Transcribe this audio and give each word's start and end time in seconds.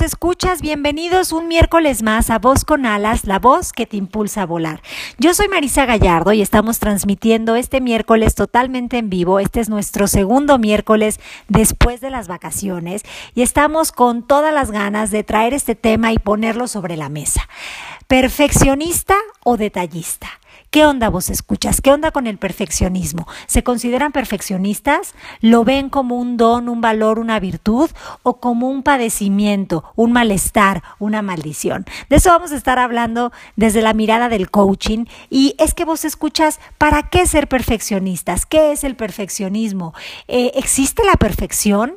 Escuchas, 0.00 0.62
bienvenidos 0.62 1.30
un 1.30 1.46
miércoles 1.46 2.02
más 2.02 2.30
a 2.30 2.38
Voz 2.38 2.64
con 2.64 2.86
Alas, 2.86 3.26
la 3.26 3.38
voz 3.38 3.72
que 3.74 3.84
te 3.84 3.98
impulsa 3.98 4.42
a 4.42 4.46
volar. 4.46 4.82
Yo 5.18 5.34
soy 5.34 5.48
Marisa 5.48 5.84
Gallardo 5.84 6.32
y 6.32 6.40
estamos 6.40 6.78
transmitiendo 6.78 7.54
este 7.54 7.82
miércoles 7.82 8.34
totalmente 8.34 8.96
en 8.96 9.10
vivo. 9.10 9.40
Este 9.40 9.60
es 9.60 9.68
nuestro 9.68 10.06
segundo 10.06 10.58
miércoles 10.58 11.20
después 11.48 12.00
de 12.00 12.08
las 12.08 12.28
vacaciones 12.28 13.02
y 13.34 13.42
estamos 13.42 13.92
con 13.92 14.22
todas 14.22 14.54
las 14.54 14.70
ganas 14.70 15.10
de 15.10 15.22
traer 15.22 15.52
este 15.52 15.74
tema 15.74 16.12
y 16.12 16.18
ponerlo 16.18 16.66
sobre 16.66 16.96
la 16.96 17.10
mesa. 17.10 17.46
¿Perfeccionista 18.06 19.16
o 19.44 19.58
detallista? 19.58 20.39
¿Qué 20.70 20.86
onda 20.86 21.08
vos 21.08 21.30
escuchas? 21.30 21.80
¿Qué 21.80 21.90
onda 21.90 22.12
con 22.12 22.28
el 22.28 22.38
perfeccionismo? 22.38 23.26
¿Se 23.48 23.64
consideran 23.64 24.12
perfeccionistas? 24.12 25.14
¿Lo 25.40 25.64
ven 25.64 25.88
como 25.90 26.16
un 26.16 26.36
don, 26.36 26.68
un 26.68 26.80
valor, 26.80 27.18
una 27.18 27.40
virtud 27.40 27.90
o 28.22 28.38
como 28.38 28.68
un 28.68 28.84
padecimiento, 28.84 29.82
un 29.96 30.12
malestar, 30.12 30.84
una 31.00 31.22
maldición? 31.22 31.86
De 32.08 32.16
eso 32.16 32.30
vamos 32.30 32.52
a 32.52 32.56
estar 32.56 32.78
hablando 32.78 33.32
desde 33.56 33.82
la 33.82 33.94
mirada 33.94 34.28
del 34.28 34.48
coaching 34.48 35.06
y 35.28 35.56
es 35.58 35.74
que 35.74 35.84
vos 35.84 36.04
escuchas, 36.04 36.60
¿para 36.78 37.10
qué 37.10 37.26
ser 37.26 37.48
perfeccionistas? 37.48 38.46
¿Qué 38.46 38.70
es 38.70 38.84
el 38.84 38.94
perfeccionismo? 38.94 39.92
Eh, 40.28 40.52
¿Existe 40.54 41.02
la 41.04 41.14
perfección? 41.14 41.96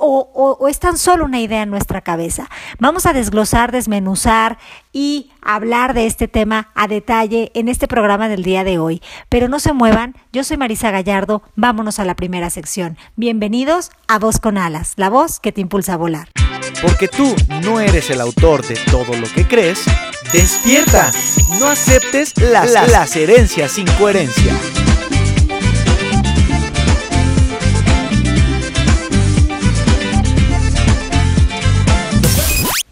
O, 0.00 0.68
es 0.68 0.78
tan 0.78 0.98
solo 0.98 1.24
una 1.24 1.40
idea 1.40 1.62
en 1.62 1.70
nuestra 1.70 2.00
cabeza. 2.00 2.48
Vamos 2.78 3.06
a 3.06 3.12
desglosar, 3.12 3.72
desmenuzar 3.72 4.58
y 4.92 5.30
hablar 5.42 5.94
de 5.94 6.06
este 6.06 6.28
tema 6.28 6.70
a 6.74 6.88
detalle 6.88 7.50
en 7.54 7.68
este 7.68 7.86
programa 7.86 8.28
del 8.28 8.42
día 8.42 8.64
de 8.64 8.78
hoy. 8.78 9.02
Pero 9.28 9.48
no 9.48 9.60
se 9.60 9.72
muevan, 9.72 10.14
yo 10.32 10.44
soy 10.44 10.56
Marisa 10.56 10.90
Gallardo, 10.90 11.42
vámonos 11.56 11.98
a 11.98 12.04
la 12.04 12.16
primera 12.16 12.50
sección. 12.50 12.96
Bienvenidos 13.16 13.90
a 14.08 14.18
Voz 14.18 14.38
con 14.38 14.58
Alas, 14.58 14.94
la 14.96 15.10
voz 15.10 15.40
que 15.40 15.52
te 15.52 15.60
impulsa 15.60 15.94
a 15.94 15.96
volar. 15.96 16.28
Porque 16.82 17.08
tú 17.08 17.34
no 17.62 17.80
eres 17.80 18.10
el 18.10 18.20
autor 18.20 18.66
de 18.66 18.76
todo 18.90 19.16
lo 19.16 19.26
que 19.34 19.46
crees, 19.46 19.84
despierta, 20.32 21.10
no 21.58 21.68
aceptes 21.68 22.36
las, 22.38 22.72
las 22.72 23.16
herencias 23.16 23.72
sin 23.72 23.86
coherencia. 23.98 24.54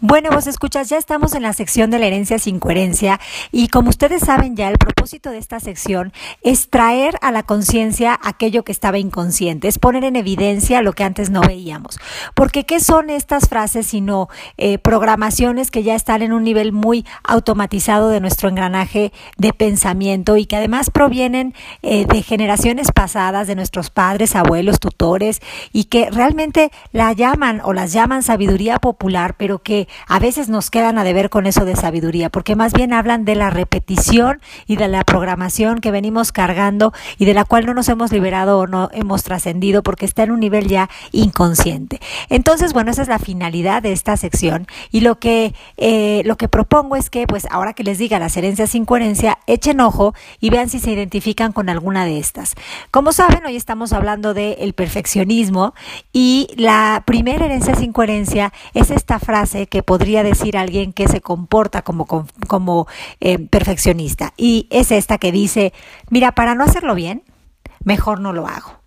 Bueno, 0.09 0.31
vos 0.31 0.47
escuchas, 0.47 0.89
ya 0.89 0.97
estamos 0.97 1.35
en 1.35 1.43
la 1.43 1.53
sección 1.53 1.91
de 1.91 1.99
la 1.99 2.07
herencia 2.07 2.39
sin 2.39 2.59
coherencia 2.59 3.19
y 3.51 3.67
como 3.67 3.89
ustedes 3.89 4.23
saben 4.23 4.55
ya, 4.55 4.67
el 4.67 4.79
propósito 4.79 5.29
de 5.29 5.37
esta 5.37 5.59
sección 5.59 6.13
es 6.41 6.67
traer 6.71 7.13
a 7.21 7.31
la 7.31 7.43
conciencia 7.43 8.19
aquello 8.23 8.63
que 8.63 8.71
estaba 8.71 8.97
inconsciente, 8.97 9.67
es 9.67 9.77
poner 9.77 10.03
en 10.03 10.15
evidencia 10.15 10.81
lo 10.81 10.93
que 10.93 11.03
antes 11.03 11.29
no 11.29 11.41
veíamos. 11.41 11.99
Porque 12.33 12.65
¿qué 12.65 12.79
son 12.79 13.11
estas 13.11 13.49
frases 13.49 13.85
sino 13.85 14.29
eh, 14.57 14.79
programaciones 14.79 15.69
que 15.69 15.83
ya 15.83 15.93
están 15.93 16.23
en 16.23 16.33
un 16.33 16.43
nivel 16.43 16.71
muy 16.71 17.05
automatizado 17.23 18.09
de 18.09 18.19
nuestro 18.19 18.49
engranaje 18.49 19.13
de 19.37 19.53
pensamiento 19.53 20.37
y 20.37 20.47
que 20.47 20.55
además 20.55 20.89
provienen 20.89 21.53
eh, 21.83 22.07
de 22.07 22.23
generaciones 22.23 22.91
pasadas, 22.91 23.45
de 23.45 23.53
nuestros 23.53 23.91
padres, 23.91 24.35
abuelos, 24.35 24.79
tutores 24.79 25.39
y 25.71 25.83
que 25.83 26.09
realmente 26.09 26.71
la 26.93 27.13
llaman 27.13 27.61
o 27.63 27.73
las 27.73 27.93
llaman 27.93 28.23
sabiduría 28.23 28.79
popular, 28.79 29.35
pero 29.37 29.59
que 29.59 29.87
a 30.07 30.19
veces 30.19 30.49
nos 30.49 30.69
quedan 30.69 30.97
a 30.97 31.03
deber 31.03 31.29
con 31.29 31.45
eso 31.45 31.65
de 31.65 31.75
sabiduría, 31.75 32.29
porque 32.29 32.55
más 32.55 32.73
bien 32.73 32.93
hablan 32.93 33.25
de 33.25 33.35
la 33.35 33.49
repetición 33.49 34.41
y 34.67 34.75
de 34.75 34.87
la 34.87 35.03
programación 35.03 35.79
que 35.79 35.91
venimos 35.91 36.31
cargando 36.31 36.93
y 37.17 37.25
de 37.25 37.33
la 37.33 37.45
cual 37.45 37.65
no 37.65 37.73
nos 37.73 37.89
hemos 37.89 38.11
liberado 38.11 38.59
o 38.59 38.67
no 38.67 38.89
hemos 38.93 39.23
trascendido 39.23 39.83
porque 39.83 40.05
está 40.05 40.23
en 40.23 40.31
un 40.31 40.39
nivel 40.39 40.67
ya 40.67 40.89
inconsciente. 41.11 41.99
Entonces, 42.29 42.73
bueno, 42.73 42.91
esa 42.91 43.01
es 43.01 43.07
la 43.07 43.19
finalidad 43.19 43.81
de 43.81 43.91
esta 43.91 44.17
sección 44.17 44.67
y 44.91 45.01
lo 45.01 45.19
que, 45.19 45.53
eh, 45.77 46.21
lo 46.25 46.37
que 46.37 46.47
propongo 46.47 46.95
es 46.95 47.09
que, 47.09 47.27
pues 47.27 47.47
ahora 47.51 47.73
que 47.73 47.83
les 47.83 47.97
diga 47.97 48.19
las 48.19 48.35
herencias 48.37 48.71
sin 48.71 48.85
coherencia, 48.85 49.39
echen 49.47 49.81
ojo 49.81 50.13
y 50.39 50.49
vean 50.49 50.69
si 50.69 50.79
se 50.79 50.91
identifican 50.91 51.51
con 51.51 51.69
alguna 51.69 52.05
de 52.05 52.19
estas. 52.19 52.55
Como 52.91 53.11
saben, 53.11 53.45
hoy 53.45 53.55
estamos 53.55 53.93
hablando 53.93 54.33
del 54.33 54.73
perfeccionismo 54.73 55.73
y 56.13 56.47
la 56.55 57.03
primera 57.05 57.45
herencia 57.45 57.75
sin 57.75 57.93
coherencia 57.93 58.53
es 58.73 58.91
esta 58.91 59.19
frase 59.19 59.67
que 59.67 59.83
podría 59.89 60.21
decir 60.21 60.55
alguien 60.55 60.93
que 60.93 61.07
se 61.07 61.19
comporta 61.19 61.81
como, 61.81 62.05
como 62.05 62.87
eh, 63.21 63.39
perfeccionista. 63.39 64.35
Y 64.37 64.67
es 64.69 64.91
esta 64.91 65.17
que 65.17 65.31
dice, 65.31 65.73
mira, 66.11 66.33
para 66.33 66.53
no 66.53 66.63
hacerlo 66.63 66.93
bien, 66.93 67.23
mejor 67.83 68.19
no 68.19 68.31
lo 68.31 68.45
hago. 68.45 68.81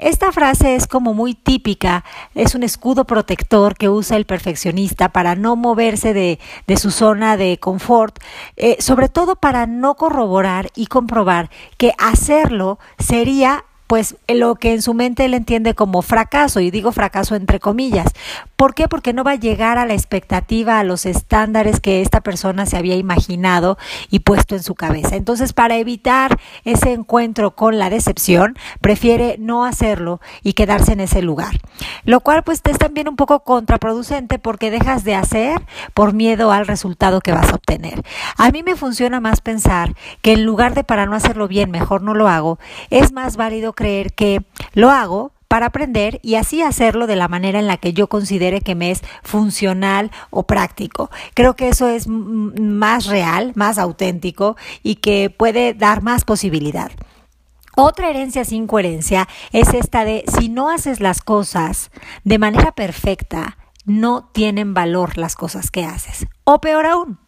Esta 0.00 0.32
frase 0.32 0.74
es 0.74 0.88
como 0.88 1.14
muy 1.14 1.34
típica, 1.34 2.04
es 2.34 2.56
un 2.56 2.64
escudo 2.64 3.04
protector 3.04 3.76
que 3.76 3.88
usa 3.88 4.16
el 4.16 4.24
perfeccionista 4.24 5.10
para 5.10 5.36
no 5.36 5.54
moverse 5.54 6.12
de, 6.12 6.40
de 6.66 6.76
su 6.78 6.90
zona 6.90 7.36
de 7.36 7.58
confort, 7.58 8.18
eh, 8.56 8.76
sobre 8.80 9.08
todo 9.08 9.36
para 9.36 9.68
no 9.68 9.94
corroborar 9.94 10.72
y 10.74 10.86
comprobar 10.86 11.48
que 11.78 11.92
hacerlo 11.96 12.80
sería 12.98 13.64
pues 13.86 14.16
lo 14.28 14.56
que 14.56 14.72
en 14.72 14.82
su 14.82 14.94
mente 14.94 15.24
él 15.24 15.34
entiende 15.34 15.74
como 15.74 16.02
fracaso, 16.02 16.60
y 16.60 16.70
digo 16.70 16.90
fracaso 16.92 17.34
entre 17.34 17.60
comillas. 17.60 18.12
¿Por 18.64 18.74
qué? 18.74 18.88
Porque 18.88 19.12
no 19.12 19.24
va 19.24 19.32
a 19.32 19.34
llegar 19.34 19.76
a 19.76 19.84
la 19.84 19.92
expectativa, 19.92 20.78
a 20.78 20.84
los 20.84 21.04
estándares 21.04 21.80
que 21.80 22.00
esta 22.00 22.22
persona 22.22 22.64
se 22.64 22.78
había 22.78 22.96
imaginado 22.96 23.76
y 24.08 24.20
puesto 24.20 24.54
en 24.54 24.62
su 24.62 24.74
cabeza. 24.74 25.16
Entonces, 25.16 25.52
para 25.52 25.76
evitar 25.76 26.40
ese 26.64 26.94
encuentro 26.94 27.54
con 27.54 27.78
la 27.78 27.90
decepción, 27.90 28.56
prefiere 28.80 29.36
no 29.38 29.66
hacerlo 29.66 30.22
y 30.42 30.54
quedarse 30.54 30.94
en 30.94 31.00
ese 31.00 31.20
lugar. 31.20 31.60
Lo 32.04 32.20
cual 32.20 32.42
pues 32.42 32.62
es 32.64 32.78
también 32.78 33.06
un 33.06 33.16
poco 33.16 33.40
contraproducente 33.40 34.38
porque 34.38 34.70
dejas 34.70 35.04
de 35.04 35.14
hacer 35.14 35.60
por 35.92 36.14
miedo 36.14 36.50
al 36.50 36.66
resultado 36.66 37.20
que 37.20 37.32
vas 37.32 37.50
a 37.50 37.56
obtener. 37.56 38.02
A 38.38 38.50
mí 38.50 38.62
me 38.62 38.76
funciona 38.76 39.20
más 39.20 39.42
pensar 39.42 39.94
que 40.22 40.32
en 40.32 40.46
lugar 40.46 40.72
de 40.72 40.84
para 40.84 41.04
no 41.04 41.16
hacerlo 41.16 41.48
bien, 41.48 41.70
mejor 41.70 42.00
no 42.00 42.14
lo 42.14 42.28
hago, 42.28 42.58
es 42.88 43.12
más 43.12 43.36
válido 43.36 43.74
creer 43.74 44.14
que 44.14 44.42
lo 44.72 44.90
hago 44.90 45.33
para 45.54 45.66
aprender 45.66 46.18
y 46.20 46.34
así 46.34 46.62
hacerlo 46.62 47.06
de 47.06 47.14
la 47.14 47.28
manera 47.28 47.60
en 47.60 47.68
la 47.68 47.76
que 47.76 47.92
yo 47.92 48.08
considere 48.08 48.60
que 48.60 48.74
me 48.74 48.90
es 48.90 49.02
funcional 49.22 50.10
o 50.30 50.48
práctico. 50.48 51.12
Creo 51.32 51.54
que 51.54 51.68
eso 51.68 51.88
es 51.88 52.08
más 52.08 53.06
real, 53.06 53.52
más 53.54 53.78
auténtico 53.78 54.56
y 54.82 54.96
que 54.96 55.30
puede 55.30 55.72
dar 55.72 56.02
más 56.02 56.24
posibilidad. 56.24 56.90
Otra 57.76 58.10
herencia 58.10 58.44
sin 58.44 58.66
coherencia 58.66 59.28
es 59.52 59.74
esta 59.74 60.04
de 60.04 60.24
si 60.26 60.48
no 60.48 60.70
haces 60.70 60.98
las 60.98 61.20
cosas 61.20 61.92
de 62.24 62.38
manera 62.40 62.72
perfecta, 62.72 63.56
no 63.84 64.28
tienen 64.32 64.74
valor 64.74 65.18
las 65.18 65.36
cosas 65.36 65.70
que 65.70 65.84
haces. 65.84 66.26
O 66.42 66.60
peor 66.60 66.84
aún, 66.84 67.20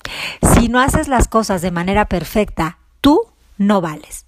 si 0.57 0.67
no 0.67 0.81
haces 0.81 1.07
las 1.07 1.29
cosas 1.29 1.63
de 1.63 1.71
manera 1.71 2.07
perfecta, 2.07 2.79
tú 3.01 3.21
no 3.57 3.81
vales. 3.81 4.26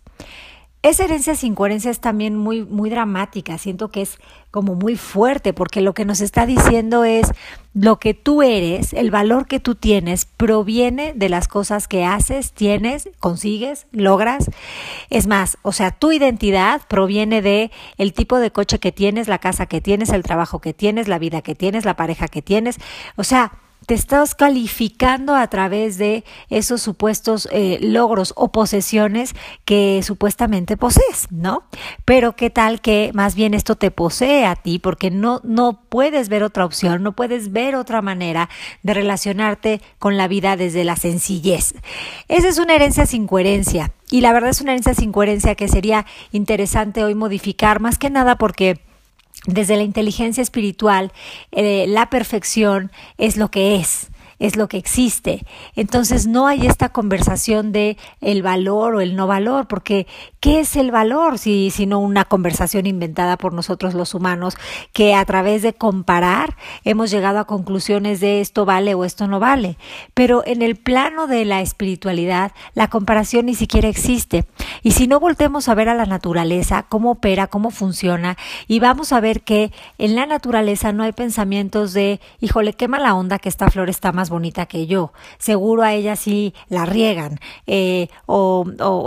Esa 0.83 1.05
herencia 1.05 1.35
sin 1.35 1.57
coherencia 1.57 1.91
es 1.91 1.99
también 1.99 2.37
muy, 2.37 2.65
muy 2.65 2.89
dramática, 2.89 3.59
siento 3.59 3.91
que 3.91 4.03
es 4.03 4.19
como 4.53 4.77
muy 4.77 4.95
fuerte, 4.95 5.53
porque 5.53 5.81
lo 5.81 5.93
que 5.93 6.05
nos 6.05 6.21
está 6.21 6.47
diciendo 6.47 7.03
es 7.03 7.33
lo 7.75 7.99
que 7.99 8.15
tú 8.15 8.43
eres, 8.43 8.93
el 8.93 9.11
valor 9.11 9.47
que 9.49 9.59
tú 9.59 9.75
tienes, 9.75 10.25
proviene 10.25 11.15
de 11.15 11.29
las 11.29 11.49
cosas 11.49 11.89
que 11.89 12.05
haces, 12.05 12.53
tienes, 12.53 13.09
consigues, 13.19 13.89
logras. 13.91 14.51
Es 15.11 15.27
más, 15.27 15.59
o 15.63 15.73
sea, 15.73 15.91
tu 15.91 16.13
identidad 16.13 16.83
proviene 16.89 17.43
de 17.43 17.73
el 17.97 18.13
tipo 18.13 18.39
de 18.39 18.53
coche 18.53 18.79
que 18.79 18.93
tienes, 18.93 19.27
la 19.27 19.39
casa 19.39 19.67
que 19.67 19.81
tienes, 19.81 20.11
el 20.11 20.23
trabajo 20.23 20.61
que 20.61 20.75
tienes, 20.75 21.09
la 21.09 21.19
vida 21.19 21.43
que 21.43 21.57
tienes, 21.57 21.85
la 21.85 21.97
pareja 21.97 22.29
que 22.29 22.41
tienes. 22.41 22.77
O 23.17 23.25
sea, 23.25 23.53
te 23.87 23.95
estás 23.95 24.35
calificando 24.35 25.35
a 25.35 25.47
través 25.49 25.97
de 25.97 26.25
esos 26.51 26.83
supuestos 26.83 27.49
eh, 27.53 27.79
logros 27.81 28.35
o 28.37 28.53
posesiones 28.53 29.35
que 29.65 30.03
supuestamente 30.03 30.77
posees, 30.77 31.29
¿no? 31.31 31.63
Pero 32.05 32.37
qué 32.37 32.51
tal 32.51 32.81
que 32.81 33.11
más 33.15 33.35
bien 33.35 33.55
esto 33.55 33.77
te 33.77 33.91
posee 33.91 34.45
a 34.45 34.57
ti 34.57 34.79
porque 34.79 35.11
no, 35.11 35.41
no 35.43 35.81
puedes 35.89 36.29
ver 36.29 36.43
otra 36.43 36.65
opción, 36.65 37.03
no 37.03 37.13
puedes 37.13 37.53
ver 37.53 37.77
otra 37.77 38.03
manera 38.03 38.51
de 38.83 38.95
relacionarte 38.95 39.81
con 39.99 40.17
la 40.17 40.29
vida 40.29 40.57
desde 40.57 40.85
la 40.85 40.97
sencillez. 40.97 41.75
Esa 42.29 42.49
es 42.49 42.59
una 42.59 42.75
herencia 42.75 43.07
sin 43.07 43.27
coherencia 43.27 43.93
y 44.11 44.21
la 44.21 44.33
verdad 44.33 44.51
es 44.51 44.61
una 44.61 44.73
herencia 44.73 44.95
sin 44.95 45.13
coherencia 45.13 45.55
que 45.55 45.69
sería 45.69 46.07
interesante 46.33 47.05
hoy 47.05 47.15
modificar 47.15 47.81
más 47.81 47.99
que 47.99 48.11
nada 48.11 48.37
porque 48.37 48.81
desde 49.49 49.77
la 49.77 49.83
inteligencia 49.83 50.43
espiritual, 50.43 51.11
eh, 51.53 51.87
la 51.89 52.11
perfección 52.11 52.93
es 53.17 53.37
lo 53.37 53.51
que 53.51 53.77
es. 53.77 54.09
Es 54.39 54.57
lo 54.57 54.69
que 54.69 54.77
existe. 54.77 55.45
Entonces 55.75 56.27
no 56.27 56.47
hay 56.47 56.67
esta 56.67 56.91
conversación 56.91 57.73
de 57.73 57.97
el 58.21 58.43
valor 58.43 58.95
o 58.95 59.01
el 59.01 59.17
no 59.17 59.27
valor, 59.27 59.67
porque 59.67 60.07
¿qué 60.41 60.61
es 60.61 60.77
el 60.77 60.91
valor 60.91 61.39
si 61.39 61.71
sino 61.71 61.99
una 61.99 62.25
conversación 62.25 62.87
inventada 62.87 63.37
por 63.37 63.53
nosotros 63.53 63.95
los 63.95 64.15
humanos 64.15 64.57
que 64.93 65.15
a 65.15 65.25
través 65.25 65.63
de 65.63 65.73
comparar 65.73 66.57
hemos 66.85 67.11
llegado 67.11 67.39
a 67.39 67.47
conclusiones 67.47 68.21
de 68.21 68.41
esto 68.41 68.65
vale 68.65 68.95
o 68.95 69.05
esto 69.05 69.27
no 69.27 69.41
vale? 69.41 69.77
Pero 70.15 70.43
en 70.47 70.63
el 70.63 70.77
plano 70.77 71.27
de 71.27 71.45
la 71.45 71.61
espiritualidad, 71.61 72.53
la 72.75 72.89
comparación 72.89 73.47
ni 73.47 73.55
siquiera 73.55 73.89
existe. 73.89 74.45
Y 74.83 74.93
si 74.93 75.07
no 75.07 75.21
voltemos 75.21 75.69
a 75.69 75.75
ver 75.75 75.89
a 75.89 75.95
la 75.95 76.07
naturaleza, 76.07 76.85
cómo 76.89 77.13
opera, 77.13 77.49
cómo 77.49 77.71
funciona, 77.71 78.37
y 78.67 78.81
vamos 78.81 79.13
a 79.13 79.21
ver 79.21 79.43
que 79.43 79.73
en 79.99 80.15
la 80.15 80.27
naturaleza 80.27 80.93
no 80.93 81.03
hay 81.03 81.13
pensamientos 81.13 81.93
de, 81.93 82.21
híjole, 82.41 82.73
qué 82.75 82.89
mala 82.89 83.15
onda 83.15 83.39
que 83.39 83.49
esta 83.49 83.71
flor 83.71 83.91
está 83.91 84.13
más 84.13 84.28
bonita 84.29 84.67
que 84.67 84.87
yo. 84.87 85.13
Seguro 85.39 85.83
a 85.83 85.95
ella 85.95 86.17
sí 86.17 86.55
la 86.69 86.87
riegan. 86.87 87.41
Eh, 87.67 88.09
o, 88.27 88.65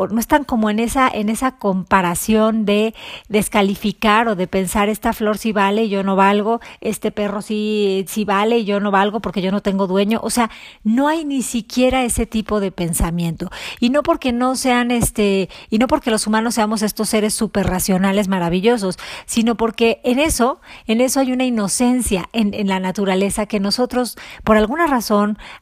no 0.10 0.20
están 0.20 0.44
como 0.44 0.70
en 0.70 0.80
esa, 0.80 1.08
en 1.08 1.30
esa 1.30 1.58
comparación 1.58 2.66
de 2.66 2.94
descalificar 3.30 4.28
o 4.28 4.36
de 4.36 4.48
pensar 4.48 4.90
esta 4.90 5.14
flor 5.14 5.38
sí 5.38 5.52
vale 5.52 5.84
y 5.84 5.90
yo 5.90 6.04
no 6.04 6.16
valgo, 6.16 6.60
este 6.80 7.12
perro 7.12 7.42
sí, 7.42 8.06
sí 8.08 8.26
vale 8.26 8.60
y 8.60 8.66
yo 8.66 8.80
no 8.80 8.92
valgo 8.92 9.20
porque 9.20 9.42
yo 9.42 9.52
no 9.52 9.62
tengo 9.62 9.88
dueño. 9.88 10.20
O 10.24 10.30
sea, 10.30 10.50
no 10.84 11.08
hay 11.08 11.26
ni 11.26 11.42
siquiera 11.42 12.04
ese 12.04 12.26
tipo 12.26 12.60
de 12.60 12.72
pensamiento. 12.72 13.50
Y 13.80 13.90
no 13.90 14.04
porque 14.04 14.32
no 14.32 14.56
sean 14.56 14.92
este, 14.92 15.50
y 15.70 15.78
no 15.78 15.88
porque 15.88 16.12
los 16.12 16.28
humanos 16.28 16.56
seamos 16.56 16.82
estos 16.82 17.10
seres 17.10 17.34
súper 17.34 17.68
racionales 17.68 18.28
maravillosos, 18.28 18.98
sino 19.26 19.56
porque 19.56 20.02
en 20.04 20.20
eso, 20.20 20.62
en 20.88 21.02
eso 21.02 21.20
hay 21.20 21.32
una 21.32 21.46
inocencia 21.46 22.30
en, 22.34 22.54
en 22.54 22.68
la 22.68 22.80
naturaleza 22.80 23.46
que 23.46 23.60
nosotros, 23.60 24.18
por 24.44 24.58
alguna 24.58 24.88
razón, 24.88 25.11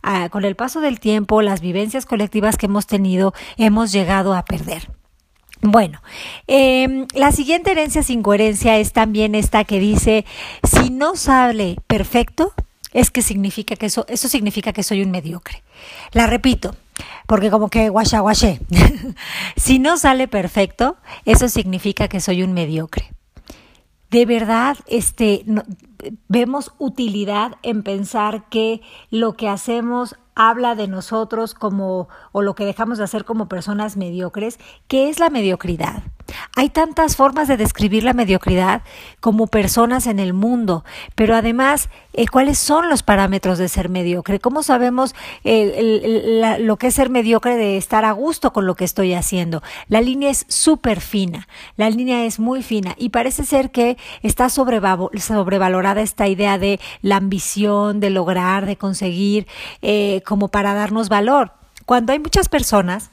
ah, 0.01 0.29
con 0.29 0.45
el 0.45 0.55
paso 0.55 0.81
del 0.81 0.99
tiempo, 0.99 1.41
las 1.41 1.61
vivencias 1.61 2.05
colectivas 2.05 2.57
que 2.57 2.67
hemos 2.67 2.87
tenido, 2.87 3.33
hemos 3.57 3.91
llegado 3.91 4.33
a 4.33 4.45
perder. 4.45 4.89
Bueno, 5.61 6.01
eh, 6.47 7.05
la 7.13 7.31
siguiente 7.31 7.71
herencia 7.71 8.01
sin 8.01 8.23
coherencia 8.23 8.77
es 8.77 8.93
también 8.93 9.35
esta 9.35 9.65
que 9.65 9.79
dice, 9.79 10.25
si 10.63 10.89
no 10.89 11.15
sale 11.17 11.75
perfecto, 11.87 12.53
es 12.93 13.11
que 13.11 13.21
significa 13.21 13.75
que 13.75 13.87
eso, 13.87 14.05
eso 14.07 14.29
significa 14.29 14.73
que 14.73 14.83
soy 14.83 15.03
un 15.03 15.11
mediocre. 15.11 15.63
La 16.11 16.27
repito, 16.27 16.75
porque 17.27 17.51
como 17.51 17.69
que 17.69 17.89
guasha 17.89 18.21
guaché. 18.21 18.59
si 19.57 19.79
no 19.79 19.97
sale 19.97 20.27
perfecto, 20.27 20.97
eso 21.25 21.49
significa 21.49 22.07
que 22.07 22.21
soy 22.21 22.41
un 22.41 22.53
mediocre. 22.53 23.11
De 24.09 24.25
verdad, 24.25 24.77
este, 24.87 25.43
no, 25.45 25.63
vemos 26.27 26.73
utilidad 26.77 27.57
en 27.61 27.83
pensar 27.83 28.49
que 28.49 28.81
lo 29.11 29.33
que 29.33 29.47
hacemos 29.47 30.15
habla 30.35 30.73
de 30.73 30.87
nosotros 30.87 31.53
como, 31.53 32.07
o 32.31 32.41
lo 32.41 32.55
que 32.55 32.63
dejamos 32.63 32.97
de 32.97 33.03
hacer 33.03 33.25
como 33.25 33.49
personas 33.49 33.97
mediocres, 33.97 34.57
¿qué 34.87 35.09
es 35.09 35.19
la 35.19 35.29
mediocridad? 35.29 36.01
Hay 36.55 36.69
tantas 36.69 37.17
formas 37.17 37.49
de 37.49 37.57
describir 37.57 38.03
la 38.03 38.13
mediocridad 38.13 38.81
como 39.19 39.47
personas 39.47 40.07
en 40.07 40.17
el 40.17 40.33
mundo, 40.33 40.85
pero 41.15 41.35
además, 41.35 41.89
eh, 42.13 42.27
¿cuáles 42.27 42.57
son 42.57 42.89
los 42.89 43.03
parámetros 43.03 43.57
de 43.57 43.67
ser 43.67 43.89
mediocre? 43.89 44.39
¿Cómo 44.39 44.63
sabemos 44.63 45.13
eh, 45.43 45.75
el, 45.77 46.65
lo 46.65 46.77
que 46.77 46.87
es 46.87 46.95
ser 46.95 47.09
mediocre 47.09 47.55
de 47.55 47.77
estar 47.77 48.03
a 48.05 48.11
gusto 48.11 48.51
con 48.51 48.65
lo 48.65 48.75
que 48.75 48.85
estoy 48.85 49.13
haciendo? 49.13 49.61
La 49.87 50.01
línea 50.01 50.29
es 50.29 50.45
súper 50.47 51.01
fina, 51.01 51.47
la 51.77 51.89
línea 51.89 52.25
es 52.25 52.39
muy 52.39 52.63
fina 52.63 52.95
y 52.97 53.09
parece 53.09 53.45
ser 53.45 53.71
que 53.71 53.97
está 54.23 54.49
sobrevalorada 54.49 56.01
esta 56.01 56.27
idea 56.27 56.57
de 56.57 56.79
la 57.01 57.17
ambición, 57.17 57.99
de 57.99 58.09
lograr, 58.09 58.65
de 58.65 58.75
conseguir, 58.75 59.47
eh, 59.81 60.21
como 60.25 60.47
para 60.47 60.73
darnos 60.73 61.09
valor. 61.09 61.53
Cuando 61.85 62.13
hay 62.13 62.19
muchas 62.19 62.49
personas 62.49 63.11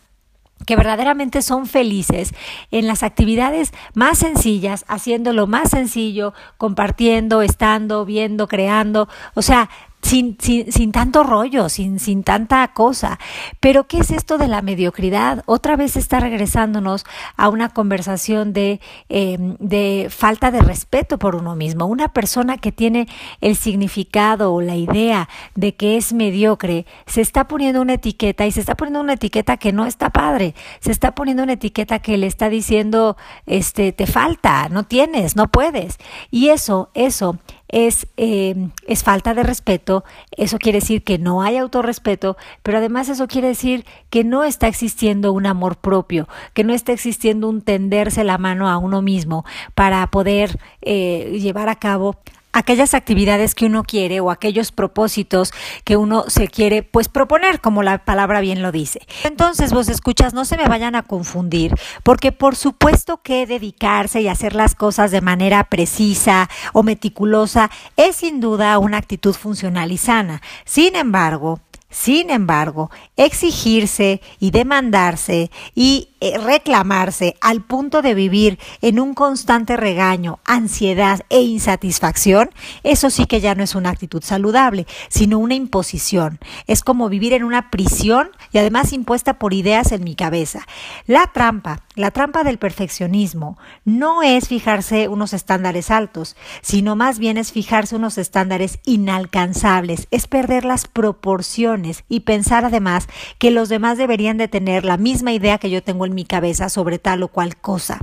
que 0.64 0.76
verdaderamente 0.76 1.42
son 1.42 1.66
felices 1.66 2.32
en 2.70 2.86
las 2.86 3.02
actividades 3.02 3.72
más 3.94 4.18
sencillas, 4.18 4.84
haciéndolo 4.88 5.46
más 5.46 5.70
sencillo, 5.70 6.32
compartiendo, 6.56 7.42
estando, 7.42 8.04
viendo, 8.04 8.48
creando, 8.48 9.08
o 9.34 9.42
sea, 9.42 9.68
sin, 10.06 10.38
sin, 10.38 10.92
tanto 10.92 11.24
rollo, 11.24 11.68
sin, 11.68 11.98
sin 11.98 12.22
tanta 12.22 12.66
cosa. 12.68 13.18
Pero 13.58 13.88
¿qué 13.88 13.98
es 13.98 14.12
esto 14.12 14.38
de 14.38 14.46
la 14.46 14.62
mediocridad? 14.62 15.42
Otra 15.46 15.74
vez 15.74 15.96
está 15.96 16.20
regresándonos 16.20 17.04
a 17.36 17.48
una 17.48 17.70
conversación 17.70 18.52
de, 18.52 18.80
eh, 19.08 19.36
de 19.58 20.06
falta 20.08 20.52
de 20.52 20.60
respeto 20.60 21.18
por 21.18 21.34
uno 21.34 21.56
mismo. 21.56 21.86
Una 21.86 22.12
persona 22.12 22.56
que 22.58 22.70
tiene 22.70 23.08
el 23.40 23.56
significado 23.56 24.54
o 24.54 24.60
la 24.60 24.76
idea 24.76 25.28
de 25.56 25.74
que 25.74 25.96
es 25.96 26.12
mediocre, 26.12 26.86
se 27.06 27.20
está 27.20 27.48
poniendo 27.48 27.82
una 27.82 27.94
etiqueta 27.94 28.46
y 28.46 28.52
se 28.52 28.60
está 28.60 28.76
poniendo 28.76 29.00
una 29.00 29.14
etiqueta 29.14 29.56
que 29.56 29.72
no 29.72 29.86
está 29.86 30.10
padre. 30.10 30.54
Se 30.78 30.92
está 30.92 31.16
poniendo 31.16 31.42
una 31.42 31.54
etiqueta 31.54 31.98
que 31.98 32.16
le 32.16 32.28
está 32.28 32.48
diciendo, 32.48 33.16
este, 33.46 33.90
te 33.90 34.06
falta, 34.06 34.68
no 34.68 34.84
tienes, 34.84 35.34
no 35.34 35.48
puedes. 35.48 35.96
Y 36.30 36.50
eso, 36.50 36.90
eso 36.94 37.40
es, 37.68 38.06
eh, 38.16 38.68
es 38.86 39.02
falta 39.02 39.34
de 39.34 39.42
respeto, 39.42 40.04
eso 40.36 40.58
quiere 40.58 40.80
decir 40.80 41.02
que 41.02 41.18
no 41.18 41.42
hay 41.42 41.56
autorrespeto, 41.56 42.36
pero 42.62 42.78
además 42.78 43.08
eso 43.08 43.26
quiere 43.28 43.48
decir 43.48 43.84
que 44.10 44.24
no 44.24 44.44
está 44.44 44.68
existiendo 44.68 45.32
un 45.32 45.46
amor 45.46 45.76
propio, 45.76 46.28
que 46.54 46.64
no 46.64 46.72
está 46.72 46.92
existiendo 46.92 47.48
un 47.48 47.62
tenderse 47.62 48.24
la 48.24 48.38
mano 48.38 48.68
a 48.68 48.78
uno 48.78 49.02
mismo 49.02 49.44
para 49.74 50.06
poder 50.10 50.58
eh, 50.82 51.38
llevar 51.40 51.68
a 51.68 51.76
cabo 51.76 52.16
aquellas 52.56 52.94
actividades 52.94 53.54
que 53.54 53.66
uno 53.66 53.84
quiere 53.84 54.20
o 54.20 54.30
aquellos 54.30 54.72
propósitos 54.72 55.52
que 55.84 55.96
uno 55.96 56.24
se 56.28 56.48
quiere 56.48 56.82
pues 56.82 57.08
proponer, 57.08 57.60
como 57.60 57.82
la 57.82 57.98
palabra 57.98 58.40
bien 58.40 58.62
lo 58.62 58.72
dice. 58.72 59.00
Entonces, 59.24 59.72
vos 59.72 59.90
escuchas, 59.90 60.32
no 60.32 60.46
se 60.46 60.56
me 60.56 60.66
vayan 60.66 60.94
a 60.94 61.02
confundir, 61.02 61.74
porque 62.02 62.32
por 62.32 62.56
supuesto 62.56 63.20
que 63.22 63.46
dedicarse 63.46 64.22
y 64.22 64.28
hacer 64.28 64.54
las 64.54 64.74
cosas 64.74 65.10
de 65.10 65.20
manera 65.20 65.64
precisa 65.64 66.48
o 66.72 66.82
meticulosa 66.82 67.70
es 67.96 68.16
sin 68.16 68.40
duda 68.40 68.78
una 68.78 68.96
actitud 68.96 69.34
funcional 69.34 69.92
y 69.92 69.98
sana. 69.98 70.40
Sin 70.64 70.96
embargo, 70.96 71.60
sin 71.88 72.30
embargo, 72.30 72.90
exigirse 73.16 74.20
y 74.40 74.50
demandarse 74.50 75.52
y 75.74 76.08
eh, 76.20 76.36
reclamarse 76.36 77.36
al 77.40 77.62
punto 77.62 78.02
de 78.02 78.14
vivir 78.14 78.58
en 78.82 78.98
un 78.98 79.14
constante 79.14 79.76
regaño, 79.76 80.40
ansiedad 80.44 81.20
e 81.30 81.42
insatisfacción, 81.42 82.50
eso 82.82 83.08
sí 83.08 83.26
que 83.26 83.40
ya 83.40 83.54
no 83.54 83.62
es 83.62 83.76
una 83.76 83.90
actitud 83.90 84.22
saludable, 84.22 84.86
sino 85.08 85.38
una 85.38 85.54
imposición. 85.54 86.40
Es 86.66 86.82
como 86.82 87.08
vivir 87.08 87.32
en 87.34 87.44
una 87.44 87.70
prisión 87.70 88.30
y 88.52 88.58
además 88.58 88.92
impuesta 88.92 89.38
por 89.38 89.54
ideas 89.54 89.92
en 89.92 90.02
mi 90.02 90.16
cabeza. 90.16 90.66
La 91.06 91.28
trampa, 91.32 91.82
la 91.94 92.10
trampa 92.10 92.42
del 92.42 92.58
perfeccionismo, 92.58 93.58
no 93.84 94.24
es 94.24 94.48
fijarse 94.48 95.06
unos 95.06 95.32
estándares 95.32 95.92
altos, 95.92 96.36
sino 96.62 96.96
más 96.96 97.20
bien 97.20 97.36
es 97.36 97.52
fijarse 97.52 97.94
unos 97.94 98.18
estándares 98.18 98.80
inalcanzables, 98.84 100.08
es 100.10 100.26
perder 100.26 100.64
las 100.64 100.88
proporciones 100.88 101.75
y 102.08 102.20
pensar 102.20 102.64
además 102.64 103.08
que 103.38 103.50
los 103.50 103.68
demás 103.68 103.98
deberían 103.98 104.36
de 104.36 104.48
tener 104.48 104.84
la 104.84 104.96
misma 104.96 105.32
idea 105.32 105.58
que 105.58 105.70
yo 105.70 105.82
tengo 105.82 106.06
en 106.06 106.14
mi 106.14 106.24
cabeza 106.24 106.68
sobre 106.68 106.98
tal 106.98 107.22
o 107.22 107.28
cual 107.28 107.56
cosa. 107.56 108.00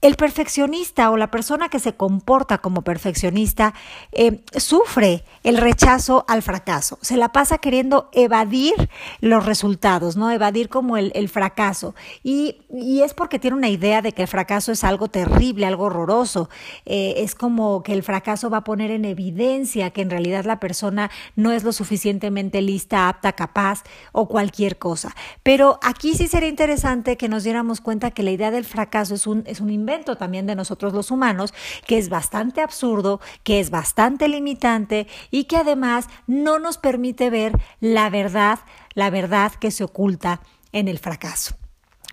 El 0.00 0.14
perfeccionista 0.14 1.10
o 1.10 1.16
la 1.16 1.32
persona 1.32 1.68
que 1.68 1.80
se 1.80 1.94
comporta 1.94 2.58
como 2.58 2.82
perfeccionista 2.82 3.74
eh, 4.12 4.44
sufre 4.56 5.24
el 5.42 5.56
rechazo 5.56 6.24
al 6.28 6.42
fracaso. 6.42 6.98
Se 7.02 7.16
la 7.16 7.32
pasa 7.32 7.58
queriendo 7.58 8.08
evadir 8.12 8.90
los 9.20 9.44
resultados, 9.44 10.16
¿no? 10.16 10.30
Evadir 10.30 10.68
como 10.68 10.96
el, 10.96 11.28
fracaso. 11.28 11.96
Y, 12.22 12.58
y, 12.70 13.02
es 13.02 13.12
porque 13.12 13.40
tiene 13.40 13.56
una 13.56 13.70
idea 13.70 14.00
de 14.00 14.12
que 14.12 14.22
el 14.22 14.28
fracaso 14.28 14.70
es 14.70 14.84
algo 14.84 15.08
terrible, 15.08 15.66
algo 15.66 15.86
horroroso. 15.86 16.48
Eh, 16.86 17.14
es 17.16 17.34
como 17.34 17.82
que 17.82 17.92
el 17.92 18.04
fracaso 18.04 18.50
va 18.50 18.58
a 18.58 18.64
poner 18.64 18.92
en 18.92 19.04
evidencia 19.04 19.90
que 19.90 20.02
en 20.02 20.10
realidad 20.10 20.44
la 20.44 20.60
persona 20.60 21.10
no 21.34 21.50
es 21.50 21.64
lo 21.64 21.72
suficientemente 21.72 22.62
lista, 22.62 23.08
apta, 23.08 23.32
capaz 23.32 23.82
o 24.12 24.28
cualquier 24.28 24.78
cosa. 24.78 25.16
Pero 25.42 25.80
aquí 25.82 26.14
sí 26.14 26.28
sería 26.28 26.48
interesante 26.48 27.16
que 27.16 27.28
nos 27.28 27.42
diéramos 27.42 27.80
cuenta 27.80 28.12
que 28.12 28.22
la 28.22 28.30
idea 28.30 28.52
del 28.52 28.64
fracaso 28.64 29.16
es 29.16 29.26
un, 29.26 29.42
es 29.46 29.60
un 29.60 29.70
también 30.16 30.46
de 30.46 30.54
nosotros 30.54 30.92
los 30.92 31.10
humanos, 31.10 31.54
que 31.86 31.98
es 31.98 32.08
bastante 32.08 32.60
absurdo, 32.60 33.20
que 33.42 33.60
es 33.60 33.70
bastante 33.70 34.28
limitante 34.28 35.06
y 35.30 35.44
que 35.44 35.56
además 35.56 36.06
no 36.26 36.58
nos 36.58 36.78
permite 36.78 37.30
ver 37.30 37.52
la 37.80 38.10
verdad, 38.10 38.60
la 38.94 39.10
verdad 39.10 39.52
que 39.52 39.70
se 39.70 39.84
oculta 39.84 40.40
en 40.72 40.88
el 40.88 40.98
fracaso. 40.98 41.56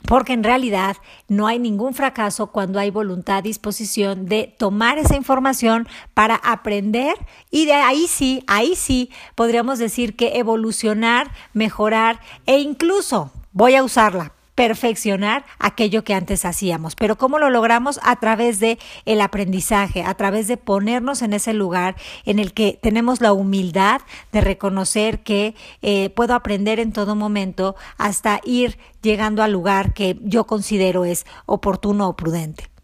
Porque 0.07 0.33
en 0.33 0.43
realidad 0.43 0.97
no 1.27 1.47
hay 1.47 1.57
ningún 1.57 1.93
fracaso 1.93 2.47
cuando 2.47 2.79
hay 2.79 2.91
voluntad, 2.91 3.41
disposición 3.41 4.27
de 4.27 4.53
tomar 4.57 4.99
esa 4.99 5.15
información 5.15 5.87
para 6.13 6.35
aprender 6.35 7.15
y 7.49 7.65
de 7.65 7.73
ahí 7.73 8.07
sí, 8.07 8.43
ahí 8.45 8.75
sí 8.75 9.09
podríamos 9.33 9.79
decir 9.79 10.15
que 10.15 10.37
evolucionar, 10.37 11.31
mejorar 11.53 12.19
e 12.45 12.59
incluso, 12.59 13.31
voy 13.51 13.75
a 13.75 13.83
usarla, 13.83 14.34
perfeccionar 14.55 15.45
aquello 15.59 16.03
que 16.03 16.13
antes 16.13 16.45
hacíamos. 16.45 16.95
Pero 16.95 17.17
¿cómo 17.17 17.39
lo 17.39 17.49
logramos? 17.49 17.99
A 18.03 18.15
través 18.15 18.59
de 18.59 18.79
el 19.05 19.21
aprendizaje, 19.21 20.03
a 20.03 20.13
través 20.15 20.47
de 20.47 20.57
ponernos 20.57 21.21
en 21.21 21.33
ese 21.33 21.53
lugar 21.53 21.95
en 22.25 22.39
el 22.39 22.53
que 22.53 22.79
tenemos 22.81 23.21
la 23.21 23.33
humildad 23.33 24.01
de 24.31 24.41
reconocer 24.41 25.19
que 25.19 25.55
eh, 25.81 26.09
puedo 26.09 26.33
aprender 26.33 26.79
en 26.79 26.93
todo 26.93 27.15
momento 27.15 27.75
hasta 27.97 28.39
ir 28.45 28.77
llegando 29.01 29.43
al 29.43 29.51
lugar 29.51 29.93
que 29.93 30.17
yo 30.21 30.45
considero 30.45 31.05
es 31.05 31.25
oportuno 31.45 32.07
o 32.07 32.15
prudente. 32.15 32.74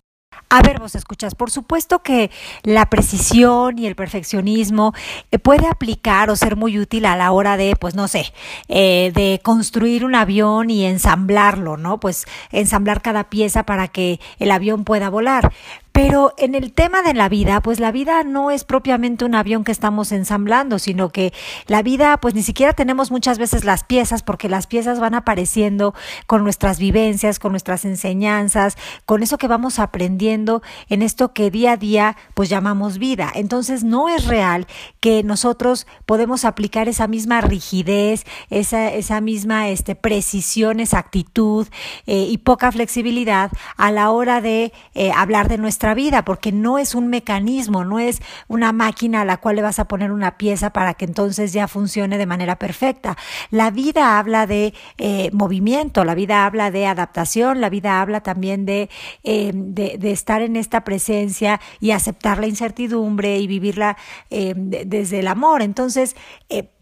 A 0.53 0.61
ver, 0.61 0.79
vos 0.79 0.95
escuchas, 0.95 1.33
por 1.33 1.49
supuesto 1.49 2.03
que 2.03 2.29
la 2.63 2.89
precisión 2.89 3.79
y 3.79 3.87
el 3.87 3.95
perfeccionismo 3.95 4.93
eh, 5.31 5.39
puede 5.39 5.65
aplicar 5.65 6.29
o 6.29 6.35
ser 6.35 6.57
muy 6.57 6.77
útil 6.77 7.05
a 7.05 7.15
la 7.15 7.31
hora 7.31 7.55
de, 7.55 7.77
pues 7.77 7.95
no 7.95 8.09
sé, 8.09 8.33
eh, 8.67 9.13
de 9.15 9.39
construir 9.41 10.03
un 10.03 10.13
avión 10.13 10.69
y 10.69 10.85
ensamblarlo, 10.85 11.77
¿no? 11.77 12.01
Pues 12.01 12.25
ensamblar 12.51 13.01
cada 13.01 13.29
pieza 13.29 13.63
para 13.63 13.87
que 13.87 14.19
el 14.39 14.51
avión 14.51 14.83
pueda 14.83 15.09
volar. 15.09 15.53
Pero 15.91 16.33
en 16.37 16.55
el 16.55 16.71
tema 16.71 17.01
de 17.01 17.13
la 17.13 17.27
vida, 17.27 17.61
pues 17.61 17.79
la 17.81 17.91
vida 17.91 18.23
no 18.23 18.49
es 18.49 18.63
propiamente 18.63 19.25
un 19.25 19.35
avión 19.35 19.65
que 19.65 19.73
estamos 19.73 20.13
ensamblando, 20.13 20.79
sino 20.79 21.09
que 21.09 21.33
la 21.67 21.81
vida, 21.81 22.17
pues 22.17 22.33
ni 22.33 22.43
siquiera 22.43 22.71
tenemos 22.71 23.11
muchas 23.11 23.37
veces 23.37 23.65
las 23.65 23.83
piezas, 23.83 24.23
porque 24.23 24.47
las 24.47 24.67
piezas 24.67 25.01
van 25.01 25.15
apareciendo 25.15 25.93
con 26.27 26.43
nuestras 26.43 26.79
vivencias, 26.79 27.39
con 27.39 27.51
nuestras 27.51 27.83
enseñanzas, 27.83 28.77
con 29.05 29.21
eso 29.21 29.37
que 29.37 29.49
vamos 29.49 29.79
aprendiendo 29.79 30.61
en 30.87 31.01
esto 31.01 31.33
que 31.33 31.51
día 31.51 31.73
a 31.73 31.77
día, 31.77 32.15
pues 32.35 32.47
llamamos 32.47 32.97
vida. 32.97 33.29
Entonces 33.35 33.83
no 33.83 34.07
es 34.07 34.25
real 34.27 34.67
que 35.01 35.23
nosotros 35.23 35.87
podemos 36.05 36.45
aplicar 36.45 36.87
esa 36.87 37.07
misma 37.07 37.41
rigidez, 37.41 38.25
esa, 38.49 38.93
esa 38.93 39.19
misma 39.19 39.67
este, 39.69 39.95
precisión, 39.95 40.79
exactitud 40.79 41.67
eh, 42.05 42.27
y 42.29 42.37
poca 42.37 42.71
flexibilidad 42.71 43.51
a 43.75 43.91
la 43.91 44.11
hora 44.11 44.39
de 44.39 44.71
eh, 44.93 45.11
hablar 45.11 45.49
de 45.49 45.57
nuestra 45.57 45.80
vida, 45.95 46.23
porque 46.23 46.51
no 46.51 46.77
es 46.77 46.95
un 46.95 47.07
mecanismo, 47.07 47.83
no 47.83 47.99
es 47.99 48.21
una 48.47 48.71
máquina 48.71 49.21
a 49.21 49.25
la 49.25 49.37
cual 49.37 49.55
le 49.55 49.61
vas 49.61 49.79
a 49.79 49.85
poner 49.85 50.11
una 50.11 50.37
pieza 50.37 50.71
para 50.71 50.93
que 50.93 51.05
entonces 51.05 51.53
ya 51.53 51.67
funcione 51.67 52.17
de 52.17 52.25
manera 52.25 52.57
perfecta. 52.57 53.17
La 53.49 53.71
vida 53.71 54.17
habla 54.19 54.47
de 54.47 54.73
eh, 54.97 55.29
movimiento, 55.33 56.05
la 56.05 56.15
vida 56.15 56.45
habla 56.45 56.71
de 56.71 56.85
adaptación, 56.85 57.61
la 57.61 57.69
vida 57.69 58.01
habla 58.01 58.21
también 58.21 58.65
de, 58.65 58.89
eh, 59.23 59.51
de, 59.53 60.11
estar 60.11 60.41
en 60.41 60.55
esta 60.55 60.83
presencia 60.83 61.59
y 61.79 61.91
aceptar 61.91 62.39
la 62.39 62.47
incertidumbre 62.47 63.39
y 63.39 63.47
vivirla 63.47 63.97
eh, 64.29 64.53
desde 64.55 65.19
el 65.19 65.27
amor. 65.27 65.61
Entonces, 65.61 66.15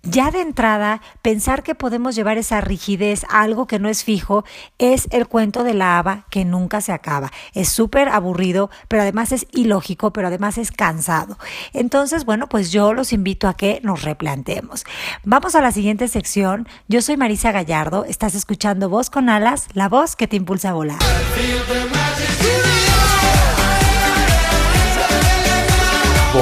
ya 0.03 0.31
de 0.31 0.41
entrada, 0.41 1.01
pensar 1.21 1.63
que 1.63 1.75
podemos 1.75 2.15
llevar 2.15 2.37
esa 2.37 2.61
rigidez 2.61 3.23
a 3.29 3.41
algo 3.41 3.67
que 3.67 3.79
no 3.79 3.89
es 3.89 4.03
fijo 4.03 4.45
es 4.77 5.07
el 5.11 5.27
cuento 5.27 5.63
de 5.63 5.73
la 5.73 5.97
haba 5.97 6.25
que 6.29 6.45
nunca 6.45 6.81
se 6.81 6.91
acaba. 6.91 7.31
Es 7.53 7.69
súper 7.69 8.09
aburrido, 8.09 8.69
pero 8.87 9.03
además 9.03 9.31
es 9.31 9.45
ilógico, 9.51 10.13
pero 10.13 10.27
además 10.27 10.57
es 10.57 10.71
cansado. 10.71 11.37
Entonces, 11.73 12.25
bueno, 12.25 12.47
pues 12.47 12.71
yo 12.71 12.93
los 12.93 13.13
invito 13.13 13.47
a 13.47 13.55
que 13.55 13.81
nos 13.83 14.03
replanteemos. 14.03 14.85
Vamos 15.23 15.55
a 15.55 15.61
la 15.61 15.71
siguiente 15.71 16.07
sección. 16.07 16.67
Yo 16.87 17.01
soy 17.01 17.17
Marisa 17.17 17.51
Gallardo, 17.51 18.05
estás 18.05 18.35
escuchando 18.35 18.89
Voz 18.89 19.09
con 19.09 19.29
Alas, 19.29 19.67
la 19.73 19.89
voz 19.89 20.15
que 20.15 20.27
te 20.27 20.35
impulsa 20.35 20.69
a 20.69 20.73
volar. 20.73 20.99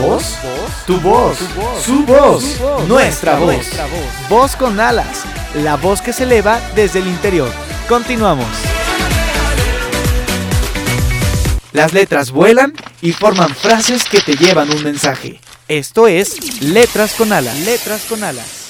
¿Voz? 0.01 0.37
Tu 0.85 0.99
voz, 0.99 1.39
su 1.83 2.05
voz, 2.05 2.59
nuestra 2.87 3.39
voz. 3.39 3.65
Voz 4.29 4.55
con 4.55 4.79
alas, 4.79 5.23
la 5.55 5.75
voz 5.75 6.01
que 6.01 6.13
se 6.13 6.23
eleva 6.23 6.61
desde 6.75 6.99
el 6.99 7.07
interior. 7.07 7.51
Continuamos. 7.89 8.45
Las 11.73 11.93
letras 11.93 12.29
vuelan 12.29 12.73
y 13.01 13.11
forman 13.11 13.49
frases 13.55 14.03
que 14.03 14.21
te 14.21 14.35
llevan 14.35 14.69
un 14.69 14.83
mensaje. 14.83 15.39
Esto 15.67 16.07
es 16.07 16.61
Letras 16.61 17.13
con 17.15 17.33
alas. 17.33 17.57
Letras 17.61 18.03
con 18.07 18.23
alas. 18.23 18.66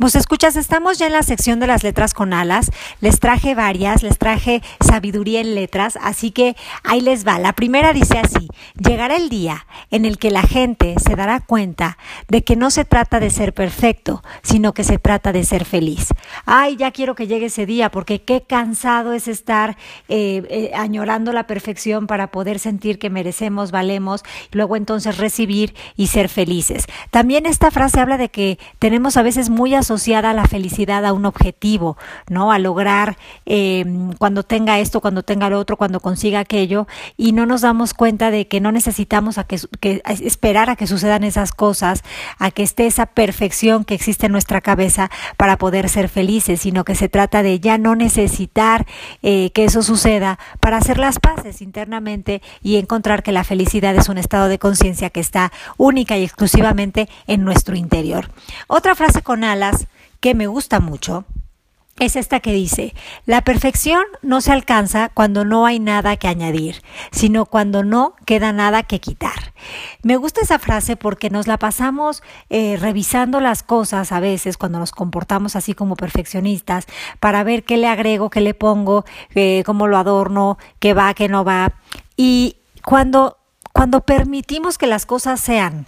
Vos 0.00 0.14
escuchas, 0.14 0.54
estamos 0.54 0.96
ya 0.96 1.08
en 1.08 1.12
la 1.12 1.24
sección 1.24 1.58
de 1.58 1.66
las 1.66 1.82
letras 1.82 2.14
con 2.14 2.32
alas. 2.32 2.70
Les 3.00 3.18
traje 3.18 3.56
varias, 3.56 4.04
les 4.04 4.16
traje 4.16 4.62
sabiduría 4.78 5.40
en 5.40 5.56
letras, 5.56 5.98
así 6.00 6.30
que 6.30 6.54
ahí 6.84 7.00
les 7.00 7.26
va. 7.26 7.40
La 7.40 7.52
primera 7.52 7.92
dice 7.92 8.16
así, 8.16 8.48
llegará 8.76 9.16
el 9.16 9.28
día 9.28 9.66
en 9.90 10.04
el 10.04 10.18
que 10.18 10.30
la 10.30 10.42
gente 10.42 10.94
se 11.04 11.16
dará 11.16 11.40
cuenta 11.40 11.98
de 12.28 12.44
que 12.44 12.54
no 12.54 12.70
se 12.70 12.84
trata 12.84 13.18
de 13.18 13.30
ser 13.30 13.52
perfecto, 13.54 14.22
sino 14.42 14.72
que 14.72 14.84
se 14.84 14.98
trata 14.98 15.32
de 15.32 15.44
ser 15.44 15.64
feliz. 15.64 16.10
Ay, 16.46 16.76
ya 16.76 16.92
quiero 16.92 17.16
que 17.16 17.26
llegue 17.26 17.46
ese 17.46 17.66
día, 17.66 17.90
porque 17.90 18.22
qué 18.22 18.42
cansado 18.42 19.14
es 19.14 19.26
estar 19.26 19.76
eh, 20.08 20.44
eh, 20.48 20.70
añorando 20.76 21.32
la 21.32 21.48
perfección 21.48 22.06
para 22.06 22.30
poder 22.30 22.60
sentir 22.60 23.00
que 23.00 23.10
merecemos, 23.10 23.72
valemos, 23.72 24.22
y 24.52 24.56
luego 24.58 24.76
entonces 24.76 25.18
recibir 25.18 25.74
y 25.96 26.06
ser 26.06 26.28
felices. 26.28 26.86
También 27.10 27.46
esta 27.46 27.72
frase 27.72 27.98
habla 27.98 28.16
de 28.16 28.28
que 28.28 28.60
tenemos 28.78 29.16
a 29.16 29.22
veces 29.22 29.50
muy 29.50 29.74
asociada 29.88 30.34
la 30.34 30.46
felicidad 30.46 31.06
a 31.06 31.14
un 31.14 31.24
objetivo, 31.24 31.96
¿no? 32.28 32.52
A 32.52 32.58
lograr 32.58 33.16
eh, 33.46 33.86
cuando 34.18 34.42
tenga 34.42 34.78
esto, 34.80 35.00
cuando 35.00 35.22
tenga 35.22 35.48
lo 35.48 35.58
otro, 35.58 35.78
cuando 35.78 36.00
consiga 36.00 36.40
aquello, 36.40 36.86
y 37.16 37.32
no 37.32 37.46
nos 37.46 37.62
damos 37.62 37.94
cuenta 37.94 38.30
de 38.30 38.46
que 38.48 38.60
no 38.60 38.70
necesitamos 38.70 39.38
a 39.38 39.44
que, 39.44 39.58
esperar 40.20 40.68
a 40.68 40.76
que 40.76 40.86
sucedan 40.86 41.24
esas 41.24 41.52
cosas, 41.52 42.04
a 42.38 42.50
que 42.50 42.62
esté 42.62 42.86
esa 42.86 43.06
perfección 43.06 43.84
que 43.84 43.94
existe 43.94 44.26
en 44.26 44.32
nuestra 44.32 44.60
cabeza 44.60 45.10
para 45.38 45.56
poder 45.56 45.88
ser 45.88 46.10
felices, 46.10 46.60
sino 46.60 46.84
que 46.84 46.94
se 46.94 47.08
trata 47.08 47.42
de 47.42 47.58
ya 47.58 47.78
no 47.78 47.94
necesitar 47.96 48.86
eh, 49.22 49.50
que 49.54 49.64
eso 49.64 49.82
suceda 49.82 50.38
para 50.60 50.76
hacer 50.76 50.98
las 50.98 51.18
paces 51.18 51.62
internamente 51.62 52.42
y 52.62 52.76
encontrar 52.76 53.22
que 53.22 53.32
la 53.32 53.44
felicidad 53.44 53.96
es 53.96 54.10
un 54.10 54.18
estado 54.18 54.48
de 54.48 54.58
conciencia 54.58 55.08
que 55.08 55.20
está 55.20 55.50
única 55.78 56.18
y 56.18 56.24
exclusivamente 56.24 57.08
en 57.26 57.42
nuestro 57.42 57.74
interior. 57.74 58.30
Otra 58.66 58.94
frase 58.94 59.22
con 59.22 59.44
alas 59.44 59.77
que 60.20 60.34
me 60.34 60.46
gusta 60.46 60.80
mucho 60.80 61.24
es 61.98 62.16
esta 62.16 62.40
que 62.40 62.52
dice, 62.52 62.94
la 63.26 63.42
perfección 63.42 64.02
no 64.22 64.40
se 64.40 64.52
alcanza 64.52 65.10
cuando 65.12 65.44
no 65.44 65.66
hay 65.66 65.80
nada 65.80 66.16
que 66.16 66.28
añadir, 66.28 66.82
sino 67.10 67.44
cuando 67.44 67.82
no 67.82 68.14
queda 68.24 68.52
nada 68.52 68.84
que 68.84 69.00
quitar. 69.00 69.52
Me 70.02 70.16
gusta 70.16 70.42
esa 70.42 70.58
frase 70.58 70.96
porque 70.96 71.30
nos 71.30 71.48
la 71.48 71.58
pasamos 71.58 72.22
eh, 72.50 72.76
revisando 72.80 73.40
las 73.40 73.62
cosas 73.64 74.12
a 74.12 74.20
veces 74.20 74.56
cuando 74.56 74.78
nos 74.78 74.92
comportamos 74.92 75.56
así 75.56 75.74
como 75.74 75.96
perfeccionistas 75.96 76.86
para 77.18 77.42
ver 77.42 77.64
qué 77.64 77.76
le 77.76 77.88
agrego, 77.88 78.30
qué 78.30 78.40
le 78.40 78.54
pongo, 78.54 79.04
eh, 79.34 79.62
cómo 79.66 79.88
lo 79.88 79.98
adorno, 79.98 80.56
qué 80.78 80.94
va, 80.94 81.14
qué 81.14 81.28
no 81.28 81.44
va. 81.44 81.74
Y 82.16 82.58
cuando, 82.84 83.38
cuando 83.72 84.02
permitimos 84.02 84.78
que 84.78 84.86
las 84.86 85.04
cosas 85.04 85.40
sean, 85.40 85.86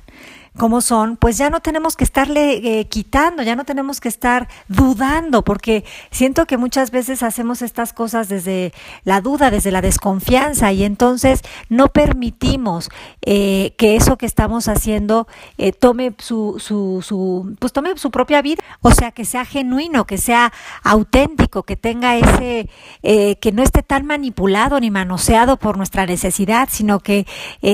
como 0.61 0.83
son, 0.83 1.17
pues 1.17 1.39
ya 1.39 1.49
no 1.49 1.61
tenemos 1.61 1.97
que 1.97 2.05
estarle 2.05 2.81
eh, 2.81 2.87
quitando, 2.87 3.43
ya 3.43 3.57
no 3.57 3.65
tenemos 3.65 3.99
que 3.99 4.11
estar 4.11 4.47
dudando, 4.69 5.43
porque 5.43 5.87
siento 6.11 6.45
que 6.45 6.59
muchas 6.59 6.91
veces 6.91 7.23
hacemos 7.23 7.63
estas 7.63 7.95
cosas 7.95 8.29
desde 8.29 8.75
la 9.05 9.23
duda, 9.23 9.51
desde 9.51 9.71
la 9.71 9.81
desconfianza, 9.81 10.71
y 10.71 10.85
entonces 10.85 11.41
no 11.71 11.89
permitimos 11.89 12.91
eh, 13.23 13.73
que 13.79 13.97
eso 13.97 14.19
que 14.19 14.27
estamos 14.27 14.69
haciendo 14.69 15.27
eh, 15.57 15.73
tome 15.73 16.13
su, 16.19 16.57
su, 16.59 17.01
su, 17.01 17.57
pues 17.59 17.73
tome 17.73 17.97
su 17.97 18.11
propia 18.11 18.43
vida, 18.43 18.63
o 18.83 18.91
sea, 18.91 19.13
que 19.13 19.25
sea 19.25 19.47
genuino, 19.47 20.07
que 20.07 20.19
sea 20.19 20.53
auténtico, 20.83 21.63
que 21.63 21.77
tenga 21.77 22.17
ese, 22.17 22.69
que 23.03 23.53
no 23.55 23.63
esté 23.63 23.83
tan 23.83 24.05
manipulado 24.05 24.79
ni 24.79 24.91
manoseado 24.91 25.57
por 25.57 25.79
nuestra 25.79 26.05
necesidad, 26.05 26.69
sino 26.71 27.01
que 27.01 27.27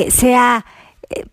sea 0.09 0.65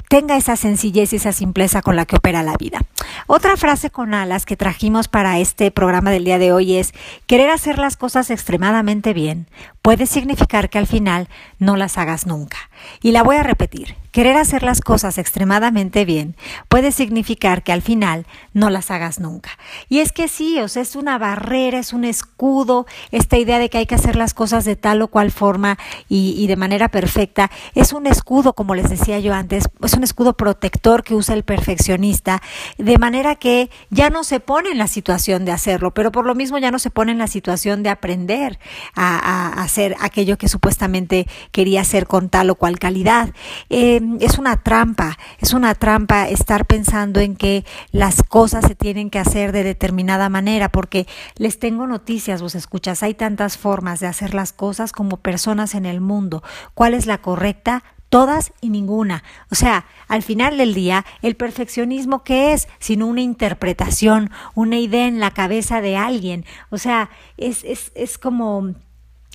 tenga 0.09 0.37
esa 0.37 0.55
sencillez 0.55 1.13
y 1.13 1.15
esa 1.15 1.31
simpleza 1.31 1.81
con 1.81 1.95
la 1.95 2.05
que 2.05 2.15
opera 2.15 2.43
la 2.43 2.55
vida. 2.57 2.81
Otra 3.27 3.57
frase 3.57 3.89
con 3.89 4.13
alas 4.13 4.45
que 4.45 4.57
trajimos 4.57 5.07
para 5.07 5.39
este 5.39 5.71
programa 5.71 6.11
del 6.11 6.25
día 6.25 6.39
de 6.39 6.51
hoy 6.51 6.75
es, 6.75 6.93
querer 7.25 7.49
hacer 7.49 7.79
las 7.79 7.97
cosas 7.97 8.29
extremadamente 8.29 9.13
bien 9.13 9.47
puede 9.81 10.05
significar 10.05 10.69
que 10.69 10.77
al 10.77 10.87
final 10.87 11.27
no 11.59 11.75
las 11.75 11.97
hagas 11.97 12.27
nunca. 12.27 12.57
Y 13.01 13.11
la 13.11 13.23
voy 13.23 13.37
a 13.37 13.43
repetir, 13.43 13.95
querer 14.13 14.37
hacer 14.37 14.61
las 14.63 14.79
cosas 14.79 15.17
extremadamente 15.17 16.05
bien 16.05 16.37
puede 16.69 16.91
significar 16.91 17.63
que 17.63 17.73
al 17.73 17.81
final 17.81 18.25
no 18.53 18.69
las 18.69 18.91
hagas 18.91 19.19
nunca. 19.19 19.49
Y 19.89 19.99
es 19.99 20.11
que 20.11 20.27
sí, 20.27 20.59
o 20.59 20.67
sea, 20.67 20.83
es 20.83 20.95
una 20.95 21.17
barrera, 21.17 21.79
es 21.79 21.93
un 21.93 22.05
escudo, 22.05 22.85
esta 23.11 23.37
idea 23.37 23.57
de 23.57 23.69
que 23.69 23.79
hay 23.79 23.85
que 23.87 23.95
hacer 23.95 24.15
las 24.15 24.35
cosas 24.35 24.65
de 24.65 24.75
tal 24.75 25.01
o 25.01 25.07
cual 25.07 25.31
forma 25.31 25.79
y, 26.07 26.45
de 26.45 26.55
manera 26.55 26.89
perfecta, 26.89 27.49
es 27.73 27.91
un 27.91 28.05
escudo, 28.05 28.53
como 28.53 28.75
les 28.75 28.89
decía 28.89 29.19
yo 29.19 29.33
antes, 29.33 29.65
es 29.81 29.93
un 29.95 30.03
escudo 30.03 30.37
protector 30.37 31.03
que 31.03 31.15
usa 31.15 31.33
el 31.33 31.43
perfeccionista, 31.43 32.41
de 32.77 32.99
manera 32.99 33.35
que 33.35 33.71
ya 33.89 34.11
no 34.11 34.23
se 34.23 34.39
pone 34.39 34.69
en 34.69 34.77
la 34.77 34.87
situación 34.87 35.43
de 35.43 35.51
hacerlo, 35.51 35.91
pero 35.91 36.11
por 36.11 36.27
lo 36.27 36.35
mismo 36.35 36.59
ya 36.59 36.69
no 36.69 36.77
se 36.77 36.91
pone 36.91 37.11
en 37.11 37.17
la 37.17 37.27
situación 37.27 37.81
de 37.81 37.89
aprender 37.89 38.59
a, 38.95 39.63
hacer 39.63 39.95
aquello 39.99 40.37
que 40.37 40.47
supuestamente 40.47 41.27
quería 41.51 41.81
hacer 41.81 42.05
con 42.05 42.29
tal 42.29 42.51
o 42.51 42.55
cual 42.55 42.77
calidad. 42.77 43.31
Eh, 43.69 44.01
es 44.19 44.37
una 44.37 44.63
trampa, 44.63 45.17
es 45.39 45.53
una 45.53 45.75
trampa 45.75 46.27
estar 46.27 46.65
pensando 46.65 47.19
en 47.19 47.35
que 47.35 47.65
las 47.91 48.23
cosas 48.23 48.65
se 48.65 48.75
tienen 48.75 49.09
que 49.09 49.19
hacer 49.19 49.51
de 49.51 49.63
determinada 49.63 50.29
manera, 50.29 50.69
porque 50.69 51.07
les 51.37 51.59
tengo 51.59 51.87
noticias, 51.87 52.41
vos 52.41 52.55
escuchas, 52.55 53.03
hay 53.03 53.13
tantas 53.13 53.57
formas 53.57 53.99
de 53.99 54.07
hacer 54.07 54.33
las 54.33 54.53
cosas 54.53 54.91
como 54.91 55.17
personas 55.17 55.75
en 55.75 55.85
el 55.85 56.01
mundo. 56.01 56.43
¿Cuál 56.73 56.93
es 56.93 57.05
la 57.05 57.19
correcta? 57.19 57.83
todas 58.13 58.53
y 58.61 58.69
ninguna. 58.69 59.23
O 59.49 59.55
sea, 59.55 59.87
al 60.07 60.21
final 60.21 60.59
del 60.59 60.75
día, 60.75 61.03
el 61.23 61.35
perfeccionismo 61.35 62.23
qué 62.23 62.53
es, 62.53 62.67
sino 62.77 63.07
una 63.07 63.21
interpretación, 63.21 64.29
una 64.53 64.77
idea 64.77 65.07
en 65.07 65.19
la 65.19 65.31
cabeza 65.31 65.81
de 65.81 65.97
alguien. 65.97 66.45
O 66.69 66.77
sea, 66.77 67.09
es, 67.37 67.63
es, 67.63 67.91
es 67.95 68.19
como 68.19 68.75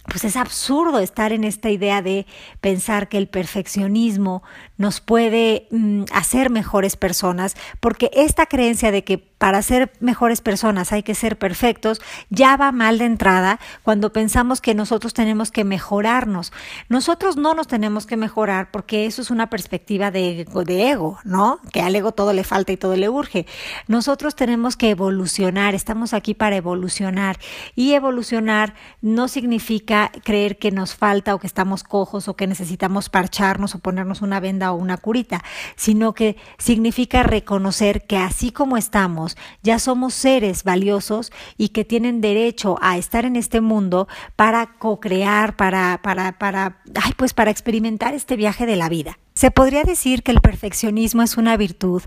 pues 0.09 0.25
es 0.25 0.37
absurdo 0.37 0.99
estar 0.99 1.33
en 1.33 1.45
esta 1.45 1.71
idea 1.71 2.03
de 2.03 2.27
pensar 2.61 3.09
que 3.09 3.19
el 3.19 3.29
perfeccionismo 3.29 4.43
nos 4.77 5.01
puede 5.01 5.69
mm, 5.71 6.05
hacer 6.13 6.51
mejores 6.51 6.97
personas, 6.97 7.55
porque 7.81 8.11
esta 8.15 8.47
creencia 8.47 8.91
de 8.91 9.05
que 9.05 9.19
para 9.39 9.63
ser 9.63 9.93
mejores 10.01 10.41
personas 10.41 10.93
hay 10.93 11.03
que 11.03 11.15
ser 11.15 11.39
perfectos, 11.39 12.01
ya 12.29 12.57
va 12.57 12.73
mal 12.73 12.99
de 12.99 13.07
entrada 13.07 13.61
cuando 13.83 14.13
pensamos 14.13 14.61
que 14.61 14.75
nosotros 14.75 15.15
tenemos 15.15 15.51
que 15.51 15.65
mejorarnos. 15.65 16.53
Nosotros 16.89 17.37
no 17.37 17.55
nos 17.55 17.69
tenemos 17.69 18.07
que 18.07 18.17
mejorar 18.17 18.71
porque 18.71 19.07
eso 19.07 19.23
es 19.23 19.31
una 19.31 19.49
perspectiva 19.49 20.11
de, 20.11 20.45
de 20.45 20.91
ego, 20.91 21.19
¿no? 21.25 21.61
Que 21.73 21.81
al 21.81 21.95
ego 21.95 22.13
todo 22.13 22.33
le 22.33 22.45
falta 22.45 22.73
y 22.73 22.77
todo 22.77 22.97
le 22.97 23.09
urge. 23.09 23.47
Nosotros 23.87 24.35
tenemos 24.35 24.77
que 24.77 24.91
evolucionar, 24.91 25.75
estamos 25.75 26.13
aquí 26.13 26.35
para 26.35 26.57
evolucionar 26.57 27.39
y 27.75 27.95
evolucionar 27.95 28.75
no 29.01 29.29
significa 29.29 30.11
creer 30.25 30.59
que 30.59 30.71
nos 30.71 30.95
falta 30.95 31.35
o 31.35 31.39
que 31.39 31.47
estamos 31.47 31.85
cojos 31.85 32.29
o 32.29 32.37
que 32.37 32.47
necesitamos 32.47 33.09
parcharnos 33.09 33.75
o 33.75 33.79
ponernos 33.79 34.23
una 34.23 34.41
venda 34.41 34.73
o 34.73 34.77
una 34.77 34.97
curita, 34.97 35.45
sino 35.77 36.13
que 36.13 36.37
significa 36.59 37.23
reconocer 37.23 38.07
que 38.07 38.17
así 38.17 38.51
como 38.51 38.77
estamos, 38.77 39.28
ya 39.63 39.79
somos 39.79 40.15
seres 40.15 40.65
valiosos 40.65 41.33
y 41.57 41.71
que 41.71 41.85
tienen 41.85 42.21
derecho 42.21 42.77
a 42.81 42.97
estar 42.99 43.25
en 43.25 43.37
este 43.37 43.61
mundo 43.61 44.09
para 44.37 44.79
co-crear, 44.79 45.57
para, 45.57 46.01
para, 46.03 46.39
para, 46.39 46.83
ay, 47.03 47.13
pues 47.17 47.35
para 47.35 47.51
experimentar 47.51 48.15
este 48.15 48.37
viaje 48.37 48.67
de 48.67 48.77
la 48.77 48.89
vida. 48.89 49.19
Se 49.35 49.51
podría 49.51 49.85
decir 49.85 50.23
que 50.23 50.33
el 50.33 50.41
perfeccionismo 50.41 51.23
es 51.23 51.37
una 51.37 51.57
virtud 51.57 52.03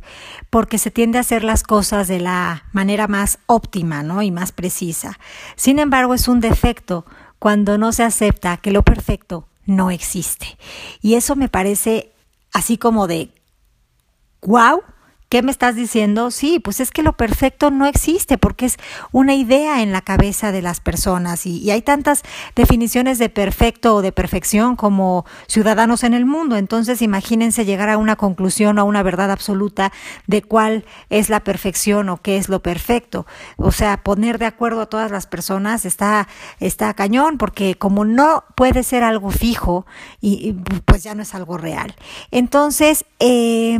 porque 0.49 0.77
se 0.77 0.91
tiende 0.91 1.17
a 1.17 1.21
hacer 1.21 1.43
las 1.43 1.63
cosas 1.63 2.07
de 2.07 2.19
la 2.19 2.65
manera 2.73 3.07
más 3.07 3.39
óptima 3.45 4.03
¿no? 4.03 4.21
y 4.21 4.31
más 4.31 4.51
precisa. 4.51 5.17
Sin 5.55 5.79
embargo, 5.79 6.13
es 6.13 6.27
un 6.27 6.41
defecto 6.41 7.05
cuando 7.39 7.77
no 7.77 7.93
se 7.93 8.03
acepta 8.03 8.57
que 8.57 8.71
lo 8.71 8.83
perfecto 8.83 9.47
no 9.65 9.91
existe. 9.91 10.57
Y 11.01 11.15
eso 11.15 11.35
me 11.35 11.49
parece 11.49 12.11
así 12.51 12.77
como 12.77 13.07
de, 13.07 13.33
wow, 14.41 14.81
¿Qué 15.31 15.41
me 15.41 15.51
estás 15.51 15.77
diciendo? 15.77 16.29
Sí, 16.29 16.59
pues 16.59 16.81
es 16.81 16.91
que 16.91 17.03
lo 17.03 17.13
perfecto 17.13 17.71
no 17.71 17.85
existe 17.85 18.37
porque 18.37 18.65
es 18.65 18.75
una 19.13 19.33
idea 19.33 19.81
en 19.81 19.93
la 19.93 20.01
cabeza 20.01 20.51
de 20.51 20.61
las 20.61 20.81
personas 20.81 21.45
y, 21.45 21.71
hay 21.71 21.81
tantas 21.81 22.23
definiciones 22.53 23.17
de 23.17 23.29
perfecto 23.29 23.95
o 23.95 24.01
de 24.01 24.11
perfección 24.11 24.75
como 24.75 25.25
ciudadanos 25.47 26.03
en 26.03 26.13
el 26.13 26.25
mundo. 26.25 26.57
Entonces 26.57 27.01
imagínense 27.01 27.63
llegar 27.63 27.87
a 27.87 27.97
una 27.97 28.17
conclusión 28.17 28.77
o 28.77 28.81
a 28.81 28.83
una 28.83 29.03
verdad 29.03 29.31
absoluta 29.31 29.93
de 30.27 30.41
cuál 30.41 30.83
es 31.09 31.29
la 31.29 31.45
perfección 31.45 32.09
o 32.09 32.17
qué 32.17 32.35
es 32.35 32.49
lo 32.49 32.61
perfecto. 32.61 33.25
O 33.55 33.71
sea, 33.71 34.03
poner 34.03 34.37
de 34.37 34.47
acuerdo 34.47 34.81
a 34.81 34.87
todas 34.87 35.11
las 35.11 35.27
personas 35.27 35.85
está, 35.85 36.27
está 36.59 36.93
cañón 36.93 37.37
porque 37.37 37.75
como 37.75 38.03
no 38.03 38.43
puede 38.55 38.83
ser 38.83 39.05
algo 39.05 39.31
fijo 39.31 39.85
y, 40.19 40.57
pues 40.83 41.03
ya 41.03 41.15
no 41.15 41.21
es 41.21 41.33
algo 41.33 41.57
real. 41.57 41.95
Entonces, 42.31 43.05
eh, 43.19 43.79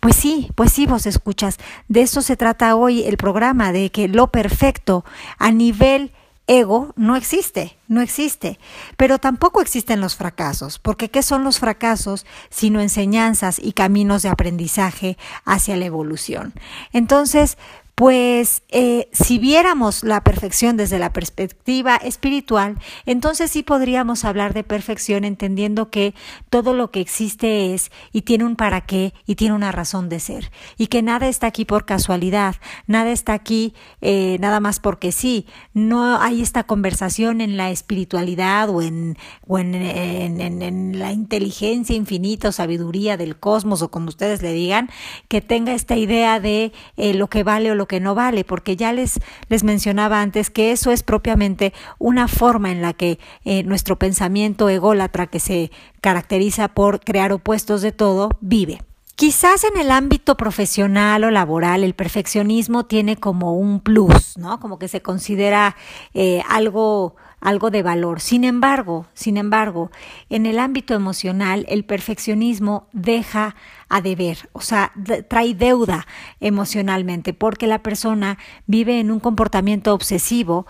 pues 0.00 0.16
sí, 0.16 0.50
pues 0.54 0.72
sí, 0.72 0.86
vos 0.86 1.06
escuchas. 1.06 1.58
De 1.88 2.00
eso 2.02 2.22
se 2.22 2.36
trata 2.36 2.74
hoy 2.74 3.02
el 3.04 3.16
programa, 3.16 3.72
de 3.72 3.90
que 3.90 4.08
lo 4.08 4.28
perfecto 4.28 5.04
a 5.38 5.50
nivel 5.52 6.12
ego 6.50 6.92
no 6.96 7.14
existe, 7.14 7.78
no 7.86 8.00
existe. 8.00 8.58
Pero 8.96 9.18
tampoco 9.18 9.60
existen 9.60 10.00
los 10.00 10.16
fracasos, 10.16 10.80
porque 10.80 11.08
¿qué 11.08 11.22
son 11.22 11.44
los 11.44 11.60
fracasos 11.60 12.26
sino 12.48 12.80
enseñanzas 12.80 13.60
y 13.60 13.72
caminos 13.72 14.22
de 14.22 14.30
aprendizaje 14.30 15.16
hacia 15.44 15.76
la 15.76 15.84
evolución? 15.84 16.54
Entonces, 16.92 17.56
pues 18.00 18.62
eh, 18.70 19.10
si 19.12 19.38
viéramos 19.38 20.04
la 20.04 20.24
perfección 20.24 20.78
desde 20.78 20.98
la 20.98 21.12
perspectiva 21.12 21.96
espiritual, 21.96 22.78
entonces 23.04 23.50
sí 23.50 23.62
podríamos 23.62 24.24
hablar 24.24 24.54
de 24.54 24.64
perfección 24.64 25.22
entendiendo 25.22 25.90
que 25.90 26.14
todo 26.48 26.72
lo 26.72 26.90
que 26.90 27.02
existe 27.02 27.74
es 27.74 27.90
y 28.10 28.22
tiene 28.22 28.46
un 28.46 28.56
para 28.56 28.80
qué 28.80 29.12
y 29.26 29.34
tiene 29.34 29.54
una 29.54 29.70
razón 29.70 30.08
de 30.08 30.18
ser. 30.18 30.50
Y 30.78 30.86
que 30.86 31.02
nada 31.02 31.28
está 31.28 31.48
aquí 31.48 31.66
por 31.66 31.84
casualidad, 31.84 32.56
nada 32.86 33.10
está 33.10 33.34
aquí 33.34 33.74
eh, 34.00 34.38
nada 34.40 34.60
más 34.60 34.80
porque 34.80 35.12
sí, 35.12 35.44
no 35.74 36.22
hay 36.22 36.40
esta 36.40 36.62
conversación 36.62 37.42
en 37.42 37.58
la 37.58 37.70
espiritualidad 37.70 38.70
o 38.70 38.80
en, 38.80 39.18
la 39.46 41.12
inteligencia 41.12 41.94
infinita 41.94 42.48
o 42.48 42.52
sabiduría 42.52 43.18
del 43.18 43.36
cosmos 43.36 43.82
o 43.82 43.90
como 43.90 44.08
ustedes 44.08 44.40
le 44.40 44.54
digan, 44.54 44.88
que 45.28 45.42
tenga 45.42 45.74
esta 45.74 45.96
idea 45.96 46.40
de 46.40 46.72
eh, 46.96 47.12
lo 47.12 47.28
que 47.28 47.42
vale 47.42 47.70
o 47.70 47.74
lo 47.74 47.89
que 47.90 47.98
no 47.98 48.14
vale, 48.14 48.44
porque 48.44 48.76
ya 48.76 48.92
les, 48.92 49.18
les 49.48 49.64
mencionaba 49.64 50.22
antes 50.22 50.48
que 50.48 50.70
eso 50.70 50.92
es 50.92 51.02
propiamente 51.02 51.74
una 51.98 52.28
forma 52.28 52.70
en 52.70 52.82
la 52.82 52.92
que 52.92 53.18
eh, 53.44 53.64
nuestro 53.64 53.98
pensamiento 53.98 54.68
ególatra, 54.68 55.26
que 55.26 55.40
se 55.40 55.72
caracteriza 56.00 56.68
por 56.68 57.00
crear 57.00 57.32
opuestos 57.32 57.82
de 57.82 57.90
todo, 57.90 58.30
vive. 58.40 58.80
Quizás 59.16 59.64
en 59.64 59.76
el 59.76 59.90
ámbito 59.90 60.36
profesional 60.36 61.24
o 61.24 61.30
laboral 61.32 61.82
el 61.82 61.94
perfeccionismo 61.94 62.86
tiene 62.86 63.16
como 63.16 63.54
un 63.54 63.80
plus, 63.80 64.38
¿no? 64.38 64.60
Como 64.60 64.78
que 64.78 64.86
se 64.86 65.02
considera 65.02 65.76
eh, 66.14 66.42
algo 66.48 67.16
algo 67.40 67.70
de 67.70 67.82
valor. 67.82 68.20
Sin 68.20 68.44
embargo, 68.44 69.06
sin 69.14 69.36
embargo, 69.36 69.90
en 70.28 70.46
el 70.46 70.58
ámbito 70.58 70.94
emocional 70.94 71.64
el 71.68 71.84
perfeccionismo 71.84 72.86
deja 72.92 73.56
a 73.90 74.00
deber, 74.00 74.48
o 74.52 74.60
sea, 74.60 74.92
trae 75.28 75.54
deuda 75.54 76.06
emocionalmente 76.38 77.34
porque 77.34 77.66
la 77.66 77.82
persona 77.82 78.38
vive 78.66 79.00
en 79.00 79.10
un 79.10 79.18
comportamiento 79.18 79.92
obsesivo 79.92 80.66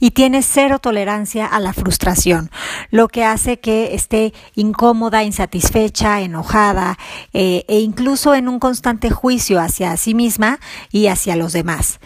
y 0.00 0.10
tiene 0.10 0.42
cero 0.42 0.80
tolerancia 0.80 1.46
a 1.46 1.60
la 1.60 1.72
frustración, 1.72 2.50
lo 2.90 3.06
que 3.06 3.24
hace 3.24 3.60
que 3.60 3.94
esté 3.94 4.34
incómoda, 4.56 5.22
insatisfecha, 5.22 6.20
enojada 6.20 6.98
eh, 7.32 7.64
e 7.68 7.78
incluso 7.78 8.34
en 8.34 8.48
un 8.48 8.58
constante 8.58 9.10
juicio 9.10 9.60
hacia 9.60 9.96
sí 9.96 10.14
misma 10.14 10.58
y 10.90 11.06
hacia 11.06 11.36
los 11.36 11.52
demás. 11.52 12.00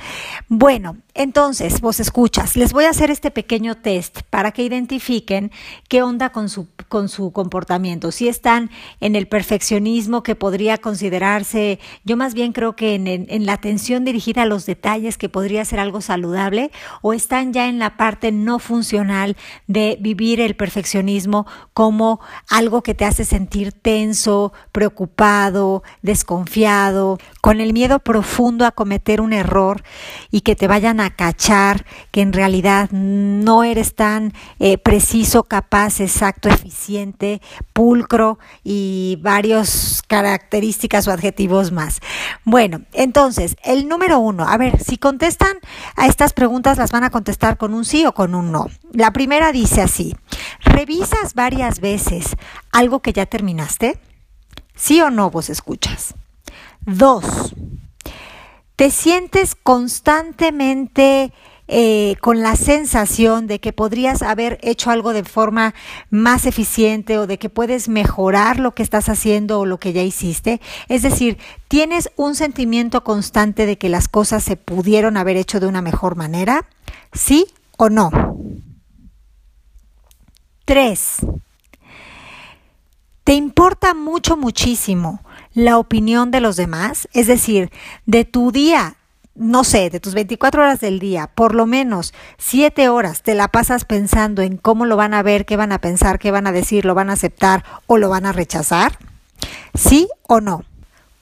Bueno, 0.49 0.97
entonces, 1.15 1.81
vos 1.81 2.01
escuchas, 2.01 2.57
les 2.57 2.73
voy 2.73 2.85
a 2.85 2.91
hacer 2.91 3.11
este 3.11 3.31
pequeño 3.31 3.77
test 3.77 4.23
para 4.31 4.53
que 4.53 4.63
identifiquen 4.63 5.51
qué 5.89 6.03
onda 6.03 6.31
con 6.31 6.49
su, 6.49 6.69
con 6.89 7.09
su 7.09 7.33
comportamiento. 7.33 8.13
Si 8.13 8.29
están 8.29 8.71
en 9.01 9.17
el 9.17 9.27
perfeccionismo 9.27 10.23
que 10.23 10.37
podría 10.51 10.79
considerarse, 10.79 11.79
yo 12.05 12.17
más 12.17 12.35
bien 12.35 12.53
creo 12.53 12.75
que 12.75 12.97
en, 12.97 13.47
la 13.47 13.53
atención 13.53 14.05
dirigida 14.05 14.43
a 14.43 14.47
los 14.47 14.67
detalles 14.67 15.17
que 15.17 15.29
podría 15.29 15.65
ser 15.65 15.79
algo 15.79 16.01
saludable, 16.01 16.73
o 17.03 17.13
están 17.13 17.53
ya 17.53 17.69
en 17.69 17.79
la 17.79 17.97
parte 17.97 18.33
no 18.33 18.59
funcional 18.59 19.37
de 19.69 19.97
vivir 20.01 20.41
el 20.41 20.57
perfeccionismo 20.57 21.47
como 21.73 22.19
algo 22.49 22.83
que 22.83 22.97
te 22.97 23.05
hace 23.05 23.25
sentir 23.25 23.71
tenso, 23.71 24.53
preocupado, 24.73 25.85
desconfiado, 26.03 27.19
con 27.41 27.61
el 27.61 27.73
miedo 27.73 28.01
profundo 28.01 28.67
a 28.67 28.73
cometer 28.73 29.21
un 29.21 29.33
error 29.33 29.85
y 30.33 30.41
que 30.41 30.57
te 30.57 30.67
vayan 30.67 30.99
a 30.99 31.15
cachar 31.15 31.87
que 32.11 32.23
en 32.23 32.33
realidad 32.33 32.91
no 32.91 33.63
eres 33.63 33.95
tan 33.95 34.33
eh, 34.59 34.79
preciso, 34.79 35.45
capaz, 35.45 36.01
exacto, 36.01 36.49
eficiente, 36.49 37.41
pulcro 37.73 38.41
y 38.65 39.17
varios 39.23 40.03
características 40.41 41.07
o 41.07 41.13
adjetivos 41.13 41.71
más. 41.71 42.01
Bueno, 42.45 42.83
entonces, 42.93 43.57
el 43.63 43.89
número 43.89 44.19
uno, 44.19 44.49
a 44.49 44.57
ver, 44.57 44.83
si 44.83 44.97
contestan 44.97 45.59
a 45.97 46.07
estas 46.07 46.33
preguntas, 46.33 46.79
las 46.79 46.91
van 46.91 47.05
a 47.05 47.11
contestar 47.11 47.57
con 47.57 47.75
un 47.75 47.85
sí 47.85 48.07
o 48.07 48.13
con 48.13 48.35
un 48.35 48.51
no. 48.51 48.67
La 48.93 49.13
primera 49.13 49.53
dice 49.53 49.83
así, 49.83 50.17
¿revisas 50.61 51.35
varias 51.35 51.81
veces 51.81 52.37
algo 52.73 53.01
que 53.01 53.13
ya 53.13 53.27
terminaste? 53.27 54.01
¿Sí 54.75 55.01
o 55.03 55.11
no 55.11 55.31
vos 55.31 55.51
escuchas? 55.51 56.15
Dos, 56.81 57.55
te 58.77 58.91
sientes 58.91 59.55
constantemente 59.55 61.33
eh, 61.73 62.17
con 62.21 62.41
la 62.41 62.57
sensación 62.57 63.47
de 63.47 63.61
que 63.61 63.73
podrías 63.73 64.23
haber 64.23 64.59
hecho 64.61 64.91
algo 64.91 65.13
de 65.13 65.23
forma 65.23 65.73
más 66.11 66.45
eficiente 66.47 67.17
o 67.17 67.29
de 67.29 67.39
que 67.39 67.49
puedes 67.49 67.89
mejorar 67.89 68.59
lo 68.59 68.75
que 68.75 68.83
estás 68.83 69.09
haciendo 69.09 69.61
o 69.61 69.67
lo 69.67 69.79
que 69.79 69.93
ya 69.93 70.03
hiciste. 70.03 70.61
Es 70.89 71.03
decir, 71.03 71.39
tienes 71.69 72.11
un 72.17 72.35
sentimiento 72.35 73.05
constante 73.05 73.67
de 73.67 73.79
que 73.79 73.89
las 73.89 74.09
cosas 74.09 74.43
se 74.43 74.57
pudieron 74.57 75.17
haber 75.17 75.37
hecho 75.37 75.61
de 75.61 75.69
una 75.69 75.81
mejor 75.81 76.17
manera. 76.17 76.67
¿Sí 77.13 77.47
o 77.77 77.89
no? 77.89 78.11
Tres 80.65 81.21
¿Te 83.31 83.35
importa 83.35 83.95
mucho, 83.95 84.37
muchísimo 84.37 85.23
la 85.55 85.79
opinión 85.79 86.33
de 86.33 86.41
los 86.41 86.57
demás? 86.57 87.09
Es 87.13 87.29
decir, 87.29 87.71
de 88.05 88.25
tu 88.25 88.51
día, 88.51 88.97
no 89.41 89.65
sé, 89.65 89.89
de 89.89 90.01
tus 90.01 90.13
24 90.13 90.63
horas 90.63 90.81
del 90.81 90.99
día, 90.99 91.31
por 91.35 91.55
lo 91.55 91.65
menos 91.65 92.13
7 92.37 92.91
horas 92.91 93.23
te 93.23 93.35
la 93.35 93.49
pasas 93.49 93.87
pensando 93.87 94.43
en 94.43 94.59
cómo 94.59 94.85
lo 94.85 94.97
van 94.97 95.15
a 95.15 95.23
ver, 95.23 95.47
qué 95.47 95.57
van 95.57 95.73
a 95.73 95.81
pensar, 95.81 96.19
qué 96.19 96.31
van 96.31 96.47
a 96.47 96.53
decir, 96.53 96.85
lo 96.85 96.95
van 96.95 97.09
a 97.09 97.15
aceptar 97.15 97.65
o 97.87 97.97
lo 97.97 98.11
van 98.11 98.27
a 98.27 98.33
rechazar. 98.33 98.99
¿Sí 99.73 100.09
o 100.29 100.43
no? 100.43 100.65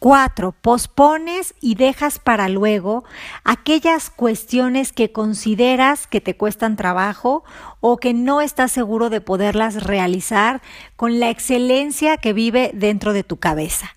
Cuatro, 0.00 0.50
pospones 0.50 1.54
y 1.60 1.76
dejas 1.76 2.18
para 2.18 2.48
luego 2.48 3.04
aquellas 3.44 4.10
cuestiones 4.10 4.90
que 4.92 5.12
consideras 5.12 6.08
que 6.08 6.20
te 6.20 6.36
cuestan 6.36 6.74
trabajo 6.74 7.44
o 7.80 7.98
que 7.98 8.14
no 8.14 8.40
estás 8.40 8.72
seguro 8.72 9.10
de 9.10 9.20
poderlas 9.20 9.84
realizar 9.84 10.60
con 10.96 11.20
la 11.20 11.30
excelencia 11.30 12.16
que 12.16 12.32
vive 12.32 12.72
dentro 12.74 13.12
de 13.12 13.22
tu 13.22 13.36
cabeza. 13.36 13.94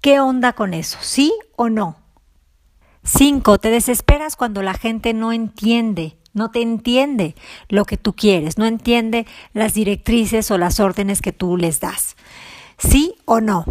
¿Qué 0.00 0.18
onda 0.18 0.54
con 0.54 0.74
eso? 0.74 0.98
¿Sí 1.00 1.32
o 1.54 1.68
no? 1.68 2.00
Cinco, 3.02 3.58
te 3.58 3.70
desesperas 3.70 4.36
cuando 4.36 4.62
la 4.62 4.74
gente 4.74 5.14
no 5.14 5.32
entiende 5.32 6.16
no 6.32 6.50
te 6.50 6.62
entiende 6.62 7.34
lo 7.68 7.84
que 7.84 7.96
tú 7.96 8.14
quieres, 8.14 8.58
no 8.58 8.66
entiende 8.66 9.26
las 9.52 9.74
directrices 9.74 10.50
o 10.50 10.58
las 10.58 10.80
órdenes 10.80 11.22
que 11.22 11.32
tú 11.32 11.56
les 11.56 11.80
das. 11.80 12.16
¿Sí 12.78 13.14
o 13.24 13.40
no? 13.40 13.64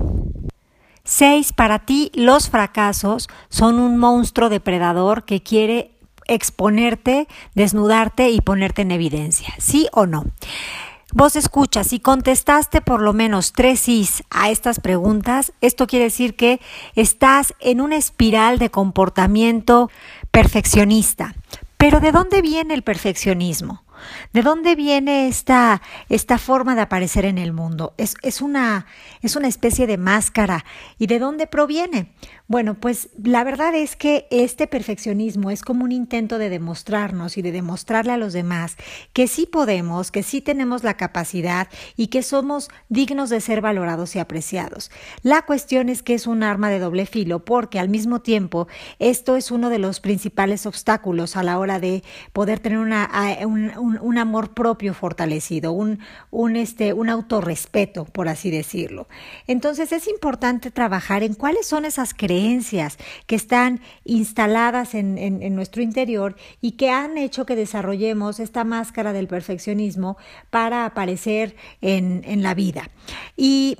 Seis, 1.03 1.53
para 1.53 1.79
ti 1.79 2.11
los 2.13 2.49
fracasos 2.49 3.29
son 3.49 3.79
un 3.79 3.97
monstruo 3.97 4.49
depredador 4.49 5.23
que 5.23 5.41
quiere 5.41 5.91
exponerte, 6.27 7.27
desnudarte 7.55 8.29
y 8.29 8.41
ponerte 8.41 8.83
en 8.83 8.91
evidencia. 8.91 9.53
¿Sí 9.57 9.87
o 9.91 10.05
no? 10.05 10.25
Vos 11.11 11.35
escuchas, 11.35 11.87
si 11.87 11.99
contestaste 11.99 12.81
por 12.81 13.01
lo 13.01 13.13
menos 13.13 13.51
tres 13.51 13.79
sís 13.79 14.23
a 14.29 14.51
estas 14.51 14.79
preguntas, 14.79 15.53
esto 15.59 15.87
quiere 15.87 16.05
decir 16.05 16.35
que 16.35 16.61
estás 16.93 17.55
en 17.59 17.81
una 17.81 17.95
espiral 17.95 18.59
de 18.59 18.69
comportamiento 18.69 19.89
perfeccionista. 20.29 21.33
Pero 21.77 21.99
¿de 21.99 22.11
dónde 22.11 22.43
viene 22.43 22.75
el 22.75 22.83
perfeccionismo? 22.83 23.83
¿De 24.33 24.43
dónde 24.43 24.75
viene 24.75 25.27
esta, 25.27 25.81
esta 26.09 26.37
forma 26.37 26.75
de 26.75 26.81
aparecer 26.81 27.25
en 27.25 27.39
el 27.39 27.53
mundo? 27.53 27.93
Es, 27.97 28.15
es, 28.21 28.41
una, 28.41 28.85
es 29.23 29.35
una 29.35 29.47
especie 29.47 29.87
de 29.87 29.97
máscara. 29.97 30.63
¿Y 30.99 31.07
de 31.07 31.17
dónde 31.17 31.47
proviene? 31.47 32.13
Bueno, 32.49 32.73
pues 32.73 33.09
la 33.23 33.43
verdad 33.43 33.75
es 33.75 33.95
que 33.95 34.25
este 34.31 34.65
perfeccionismo 34.65 35.51
es 35.51 35.61
como 35.61 35.83
un 35.83 35.91
intento 35.91 36.39
de 36.39 36.49
demostrarnos 36.49 37.37
y 37.37 37.43
de 37.43 37.51
demostrarle 37.51 38.13
a 38.13 38.17
los 38.17 38.33
demás 38.33 38.75
que 39.13 39.27
sí 39.27 39.45
podemos, 39.45 40.09
que 40.09 40.23
sí 40.23 40.41
tenemos 40.41 40.83
la 40.83 40.97
capacidad 40.97 41.67
y 41.95 42.07
que 42.07 42.23
somos 42.23 42.69
dignos 42.89 43.29
de 43.29 43.39
ser 43.39 43.61
valorados 43.61 44.15
y 44.15 44.19
apreciados. 44.19 44.89
La 45.21 45.43
cuestión 45.43 45.89
es 45.89 46.01
que 46.01 46.15
es 46.15 46.25
un 46.25 46.41
arma 46.41 46.71
de 46.71 46.79
doble 46.79 47.05
filo 47.05 47.45
porque 47.45 47.77
al 47.77 47.87
mismo 47.87 48.21
tiempo 48.21 48.67
esto 48.97 49.35
es 49.35 49.51
uno 49.51 49.69
de 49.69 49.77
los 49.77 49.99
principales 49.99 50.65
obstáculos 50.65 51.37
a 51.37 51.43
la 51.43 51.59
hora 51.59 51.79
de 51.79 52.03
poder 52.33 52.57
tener 52.57 52.79
un, 52.79 54.17
amor 54.17 54.55
propio 54.55 54.95
fortalecido, 54.95 55.71
un, 55.71 55.99
un, 56.31 56.55
este, 56.55 56.93
un 56.93 57.09
autorrespeto, 57.09 58.05
por 58.05 58.27
así 58.27 58.49
decirlo. 58.49 59.07
Entonces 59.45 59.91
es 59.91 60.07
importante 60.07 60.71
trabajar 60.71 61.21
en 61.21 61.35
cuáles 61.35 61.67
son 61.67 61.85
esas 61.85 62.15
creencias 62.15 62.38
que 63.27 63.35
están 63.35 63.81
instaladas 64.03 64.95
en, 64.95 65.55
nuestro 65.55 65.81
interior 65.81 66.35
y 66.61 66.71
que 66.71 66.89
han 66.89 67.17
hecho 67.17 67.45
que 67.45 67.55
desarrollemos 67.55 68.39
esta 68.39 68.63
máscara 68.63 69.13
del 69.13 69.27
perfeccionismo 69.27 70.17
para 70.49 70.85
aparecer 70.85 71.55
en, 71.81 72.21
en 72.25 72.43
la 72.43 72.53
vida. 72.53 72.89
Y 73.35 73.77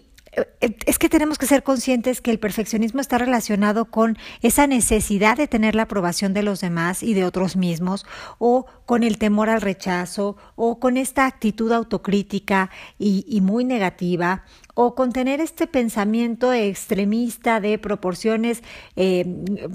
es 0.59 0.99
que 0.99 1.09
tenemos 1.09 1.37
que 1.37 1.47
ser 1.47 1.63
conscientes 1.63 2.21
que 2.21 2.31
el 2.31 2.39
perfeccionismo 2.39 3.01
está 3.01 3.17
relacionado 3.17 3.85
con 3.85 4.17
esa 4.41 4.67
necesidad 4.67 5.37
de 5.37 5.47
tener 5.47 5.75
la 5.75 5.83
aprobación 5.83 6.33
de 6.33 6.43
los 6.43 6.61
demás 6.61 7.03
y 7.03 7.13
de 7.13 7.25
otros 7.25 7.55
mismos, 7.55 8.05
o 8.37 8.65
con 8.85 9.03
el 9.03 9.17
temor 9.17 9.49
al 9.49 9.61
rechazo, 9.61 10.37
o 10.55 10.79
con 10.79 10.97
esta 10.97 11.25
actitud 11.25 11.71
autocrítica 11.71 12.69
y, 12.97 13.39
muy 13.41 13.65
negativa, 13.65 14.43
o 14.75 14.95
con 14.95 15.11
tener 15.11 15.41
este 15.41 15.67
pensamiento 15.67 16.53
extremista 16.53 17.59
de 17.59 17.77
proporciones 17.77 18.63
eh, 18.95 19.25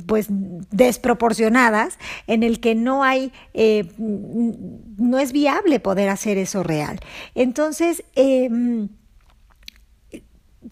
pues 0.06 0.28
desproporcionadas 0.30 1.98
en 2.26 2.42
el 2.42 2.60
que 2.60 2.74
no 2.74 3.04
hay 3.04 3.32
eh, 3.52 3.86
no 3.98 5.18
es 5.18 5.32
viable 5.32 5.80
poder 5.80 6.08
hacer 6.08 6.38
eso 6.38 6.62
real. 6.62 7.00
Entonces 7.34 8.04
em, 8.14 8.88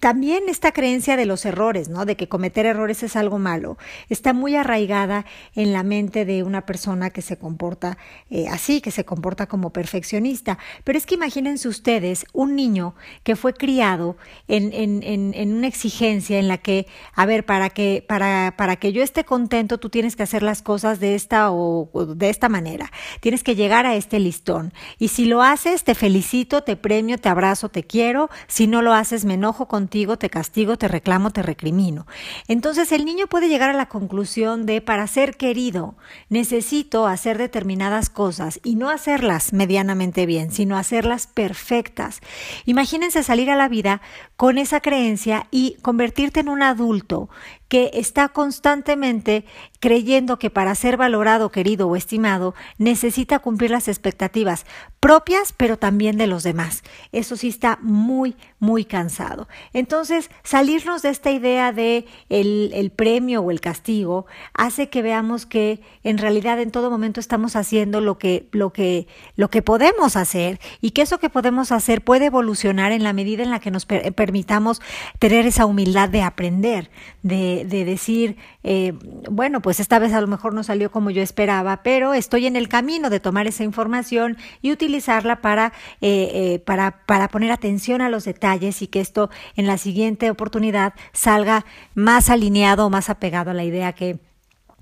también 0.01 0.45
esta 0.49 0.73
creencia 0.73 1.17
de 1.17 1.27
los 1.27 1.45
errores, 1.45 1.89
¿no? 1.89 2.05
De 2.05 2.17
que 2.17 2.29
cometer 2.29 2.67
errores 2.67 3.03
es 3.03 3.17
algo 3.17 3.39
malo, 3.39 3.79
está 4.09 4.33
muy 4.33 4.57
arraigada 4.57 5.27
en 5.55 5.73
la 5.73 5.83
mente 5.83 6.25
de 6.25 6.43
una 6.43 6.67
persona 6.67 7.11
que 7.11 7.23
se 7.23 7.37
comporta 7.37 7.99
eh, 8.31 8.49
así, 8.49 8.81
que 8.81 8.91
se 8.91 9.05
comporta 9.05 9.47
como 9.47 9.71
perfeccionista. 9.71 10.59
Pero 10.85 10.99
es 10.99 11.07
que 11.07 11.15
imagínense 11.15 11.69
ustedes 11.69 12.27
un 12.33 12.57
niño 12.57 12.95
que 13.23 13.37
fue 13.37 13.55
criado 13.55 14.17
en, 14.49 14.73
en, 14.73 15.03
en, 15.03 15.35
en, 15.35 15.53
una 15.55 15.67
exigencia 15.67 16.39
en 16.39 16.49
la 16.49 16.59
que, 16.59 16.87
a 17.15 17.27
ver, 17.27 17.45
para 17.45 17.71
que, 17.71 18.05
para, 18.07 18.55
para 18.57 18.77
que 18.77 18.93
yo 18.93 19.03
esté 19.03 19.25
contento, 19.25 19.79
tú 19.79 19.91
tienes 19.91 20.17
que 20.17 20.23
hacer 20.23 20.43
las 20.43 20.63
cosas 20.63 21.01
de 21.01 21.15
esta 21.15 21.51
o, 21.51 21.91
o 21.93 22.07
de 22.07 22.31
esta 22.31 22.49
manera. 22.49 22.91
Tienes 23.21 23.43
que 23.43 23.55
llegar 23.55 23.87
a 23.87 23.95
este 23.95 24.19
listón. 24.19 24.73
Y 24.99 25.09
si 25.09 25.27
lo 25.27 25.43
haces, 25.43 25.85
te 25.85 25.95
felicito, 25.95 26.63
te 26.63 26.77
premio, 26.77 27.19
te 27.19 27.29
abrazo, 27.29 27.69
te 27.69 27.85
quiero. 27.85 28.31
Si 28.47 28.67
no 28.67 28.83
lo 28.83 28.93
haces, 28.93 29.25
me 29.25 29.35
enojo 29.35 29.69
con 29.69 29.82
contigo, 29.83 30.17
te 30.17 30.31
castigo, 30.31 30.77
te 30.79 30.87
reclamo, 30.87 31.33
te 31.33 31.43
recrimino. 31.43 32.07
Entonces 32.47 32.93
el 32.93 33.05
niño 33.05 33.27
puede 33.27 33.49
llegar 33.49 33.71
a 33.71 33.73
la 33.73 33.89
conclusión 33.89 34.65
de 34.65 34.81
para 34.81 35.09
ser 35.09 35.37
querido 35.37 35.97
necesito 36.29 37.09
hacer 37.09 37.37
determinadas 37.37 38.09
cosas 38.09 38.61
y 38.63 38.77
no 38.77 38.91
hacerlas 38.91 39.53
medianamente 39.53 40.25
bien, 40.25 40.53
sino 40.53 40.77
hacerlas 40.79 41.27
perfectas. 41.27 42.21
Imagínense 42.65 43.25
salir 43.25 43.51
a 43.51 43.57
la 43.57 43.69
vida 43.69 44.03
con 44.37 44.57
esa 44.57 44.79
creencia 44.79 45.49
y 45.51 45.79
convertirte 45.83 46.39
en 46.39 46.49
un 46.49 46.63
adulto 46.63 47.29
que 47.73 47.91
está 47.95 48.29
constantemente 48.29 49.47
creyendo 49.81 50.39
que 50.39 50.51
para 50.51 50.75
ser 50.75 50.99
valorado, 50.99 51.51
querido 51.51 51.89
o 51.89 51.97
estimado 51.97 52.55
necesita 52.77 53.39
cumplir 53.39 53.71
las 53.71 53.89
expectativas 53.89 54.67
propias, 55.01 55.53
pero 55.53 55.79
también 55.79 56.19
de 56.19 56.27
los 56.27 56.45
demás. 56.45 56.83
Eso 57.11 57.35
sí 57.35 57.49
está 57.49 57.79
muy, 57.83 58.37
muy 58.61 58.85
cansado. 58.85 59.49
Entonces, 59.73 60.31
salirnos 60.45 61.03
de 61.03 61.09
esta 61.09 61.33
idea 61.33 61.73
de 61.73 62.05
el, 62.29 62.93
premio 62.95 63.41
o 63.41 63.51
el 63.51 63.61
castigo 63.61 64.27
hace 64.55 64.89
que 64.89 65.03
veamos 65.03 65.47
que 65.47 65.81
en 66.05 66.19
realidad 66.19 66.61
en 66.61 66.71
todo 66.71 66.91
momento 66.91 67.19
estamos 67.19 67.57
haciendo 67.57 68.01
lo 68.01 68.19
que, 68.19 68.49
lo 68.53 68.73
que, 68.73 69.09
lo 69.35 69.51
que 69.51 69.63
podemos 69.63 70.15
hacer 70.15 70.61
y 70.81 70.91
que 70.91 71.03
eso 71.03 71.19
que 71.19 71.31
podemos 71.31 71.73
hacer 71.73 72.05
puede 72.05 72.27
evolucionar 72.27 72.93
en 72.93 73.03
la 73.03 73.13
medida 73.13 73.43
en 73.43 73.51
la 73.51 73.59
que 73.59 73.73
nos 73.73 73.87
permitamos 73.87 74.81
tener 75.19 75.47
esa 75.47 75.67
humildad 75.67 76.11
de 76.11 76.23
aprender, 76.23 76.91
de, 77.23 77.62
de, 77.65 77.85
decir, 77.85 78.37
eh, 78.63 78.93
bueno, 79.31 79.61
pues 79.61 79.81
esta 79.81 79.99
vez 79.99 80.13
a 80.13 80.21
lo 80.21 80.27
mejor 80.27 80.55
no 80.55 80.63
salió 80.63 80.91
como 80.91 81.11
yo 81.11 81.23
esperaba, 81.23 81.83
pero 81.83 82.15
estoy 82.15 82.47
en 82.47 82.57
el 82.57 82.69
camino 82.69 83.11
de 83.11 83.21
tomar 83.21 83.47
esa 83.47 83.65
información 83.65 84.37
y 84.61 84.73
utilizarla 84.73 85.41
para, 85.41 85.73
eh, 86.01 86.31
eh, 86.33 86.59
para, 86.61 87.05
para 87.07 87.29
poner 87.29 87.53
atención 87.53 88.01
a 88.01 88.09
los 88.09 88.25
detalles 88.25 88.83
y 88.83 88.87
que 88.87 89.01
esto 89.01 89.31
en 89.57 89.67
la 89.67 89.79
siguiente 89.79 90.31
oportunidad 90.31 90.95
salga 91.13 91.65
más 91.95 92.31
alineado 92.31 92.87
o 92.87 92.91
más 92.91 93.11
apegado 93.11 93.51
a 93.51 93.55
la 93.55 93.65
idea 93.65 93.93
que 93.93 94.19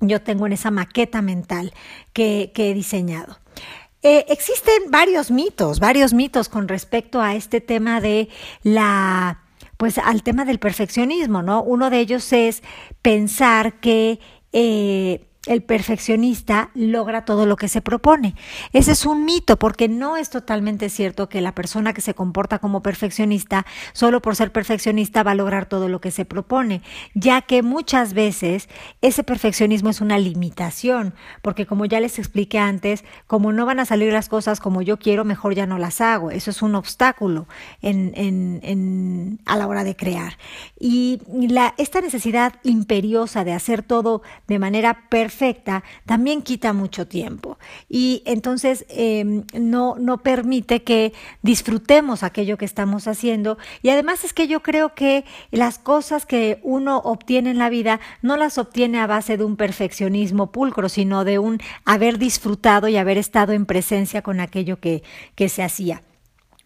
yo 0.01 0.23
tengo 0.23 0.47
en 0.47 0.53
esa 0.53 0.71
maqueta 0.71 1.23
mental 1.23 1.73
que, 2.13 2.53
que 2.55 2.71
he 2.71 2.75
diseñado. 2.75 3.39
existen 4.03 4.91
varios 4.91 5.31
mitos, 5.31 5.79
varios 5.79 6.15
mitos 6.15 6.49
con 6.49 6.69
respecto 6.69 7.21
a 7.21 7.35
este 7.35 7.61
tema 7.61 8.01
de 8.01 8.29
la 8.63 9.50
pues 9.81 9.97
al 9.97 10.23
tema 10.23 10.45
del 10.45 10.59
perfeccionismo, 10.59 11.41
¿no? 11.41 11.63
Uno 11.63 11.89
de 11.89 12.01
ellos 12.01 12.35
es 12.35 12.63
pensar 13.01 13.81
que 13.81 14.21
eh, 14.53 15.30
el 15.51 15.65
perfeccionista 15.65 16.71
logra 16.75 17.25
todo 17.25 17.45
lo 17.45 17.57
que 17.57 17.67
se 17.67 17.83
propone. 17.83 18.37
Ese 18.73 18.93
es 18.93 19.05
un 19.05 19.25
mito 19.25 19.59
porque 19.59 19.89
no 19.89 20.17
es 20.17 20.31
totalmente 20.31 20.89
cierto 20.89 21.29
que 21.29 21.41
la 21.41 21.57
persona 21.57 21.93
que 21.93 22.01
se 22.01 22.15
comporta 22.15 22.61
como 22.61 22.85
perfeccionista, 22.85 23.67
solo 23.93 24.23
por 24.23 24.37
ser 24.37 24.53
perfeccionista, 24.53 25.25
va 25.25 25.33
a 25.33 25.35
lograr 25.35 25.67
todo 25.67 25.89
lo 25.89 26.01
que 26.01 26.13
se 26.13 26.25
propone, 26.25 26.83
ya 27.15 27.43
que 27.43 27.65
muchas 27.65 28.15
veces 28.15 28.69
ese 29.01 29.25
perfeccionismo 29.25 29.91
es 29.91 30.01
una 30.01 30.21
limitación, 30.21 31.15
porque 31.43 31.67
como 31.67 31.85
ya 31.85 31.99
les 31.99 32.21
expliqué 32.21 32.61
antes, 32.61 33.05
como 33.27 33.53
no 33.53 33.67
van 33.67 33.81
a 33.81 33.87
salir 33.87 34.13
las 34.13 34.29
cosas 34.29 34.61
como 34.61 34.83
yo 34.83 34.99
quiero, 35.01 35.25
mejor 35.25 35.57
ya 35.57 35.67
no 35.67 35.79
las 35.79 36.01
hago. 36.01 36.31
Eso 36.31 36.53
es 36.53 36.63
un 36.63 36.77
obstáculo 36.77 37.49
a 37.83 39.57
la 39.57 39.67
hora 39.67 39.83
de 39.83 39.97
crear. 39.97 40.39
Y 40.79 41.21
esta 41.77 42.01
necesidad 42.01 42.55
imperiosa 42.63 43.43
de 43.43 43.53
hacer 43.53 43.83
todo 43.83 44.23
de 44.47 44.61
manera 44.61 45.09
perfecta, 45.09 45.40
perfecta 45.41 45.83
también 46.05 46.43
quita 46.43 46.75
mucho 46.75 47.07
tiempo 47.07 47.59
y 47.89 48.23
entonces 48.27 48.85
em, 48.91 49.45
no, 49.55 49.97
no 49.99 50.19
permite 50.19 50.83
que 50.83 51.15
disfrutemos 51.41 52.23
aquello 52.23 52.59
que 52.59 52.67
estamos 52.67 53.09
haciendo 53.09 53.57
y 53.81 53.89
además 53.89 54.25
es 54.25 54.35
que 54.35 54.49
yo 54.49 54.63
creo 54.63 54.95
que 54.95 55.25
las 55.51 55.79
cosas 55.79 56.27
que 56.27 56.61
uno 56.63 56.99
obtiene 56.99 57.51
en 57.51 57.59
la 57.59 57.71
vida 57.71 58.01
no 58.21 58.37
las 58.37 58.59
obtiene 58.59 59.01
a 59.01 59.07
base 59.07 59.39
de 59.39 59.45
un 59.45 59.57
perfeccionismo 59.57 60.53
pulcro, 60.53 60.91
sino 60.91 61.25
de 61.25 61.39
un 61.39 61.59
haber 61.87 62.19
disfrutado 62.19 62.89
y 62.89 62.99
haber 62.99 63.17
estado 63.17 63.53
en 63.55 63.65
presencia 63.65 64.21
con 64.21 64.41
aquello 64.41 64.79
que, 64.79 65.03
que 65.37 65.49
se 65.49 65.63
hacía. 65.63 66.03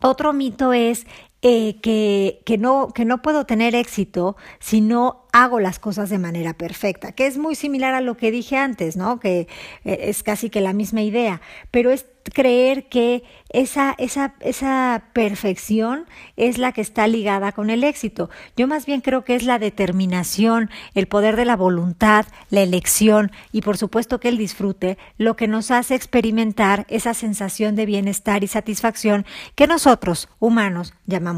Otro 0.00 0.32
mito 0.32 0.72
es 0.72 1.06
eh, 1.46 1.78
que, 1.82 2.40
que, 2.46 2.56
no, 2.56 2.88
que 2.94 3.04
no 3.04 3.20
puedo 3.20 3.44
tener 3.44 3.74
éxito 3.74 4.34
si 4.60 4.80
no 4.80 5.26
hago 5.34 5.60
las 5.60 5.78
cosas 5.78 6.08
de 6.08 6.18
manera 6.18 6.54
perfecta, 6.54 7.12
que 7.12 7.26
es 7.26 7.36
muy 7.36 7.54
similar 7.54 7.92
a 7.92 8.00
lo 8.00 8.16
que 8.16 8.30
dije 8.30 8.56
antes, 8.56 8.96
¿no? 8.96 9.20
Que 9.20 9.48
eh, 9.84 9.98
es 10.02 10.22
casi 10.22 10.48
que 10.48 10.62
la 10.62 10.72
misma 10.72 11.02
idea, 11.02 11.42
pero 11.70 11.90
es 11.90 12.06
creer 12.32 12.88
que 12.88 13.24
esa, 13.50 13.94
esa, 13.98 14.36
esa 14.40 15.10
perfección 15.12 16.06
es 16.36 16.56
la 16.56 16.72
que 16.72 16.80
está 16.80 17.06
ligada 17.06 17.52
con 17.52 17.68
el 17.68 17.84
éxito. 17.84 18.30
Yo 18.56 18.66
más 18.66 18.86
bien 18.86 19.02
creo 19.02 19.24
que 19.24 19.34
es 19.34 19.42
la 19.42 19.58
determinación, 19.58 20.70
el 20.94 21.08
poder 21.08 21.36
de 21.36 21.44
la 21.44 21.56
voluntad, 21.56 22.26
la 22.48 22.62
elección 22.62 23.30
y 23.52 23.60
por 23.60 23.76
supuesto 23.76 24.20
que 24.20 24.28
el 24.28 24.38
disfrute 24.38 24.96
lo 25.18 25.36
que 25.36 25.48
nos 25.48 25.70
hace 25.70 25.94
experimentar 25.94 26.86
esa 26.88 27.12
sensación 27.12 27.74
de 27.74 27.86
bienestar 27.86 28.42
y 28.42 28.46
satisfacción 28.46 29.26
que 29.54 29.66
nosotros, 29.66 30.28
humanos, 30.38 30.94
llamamos 31.06 31.33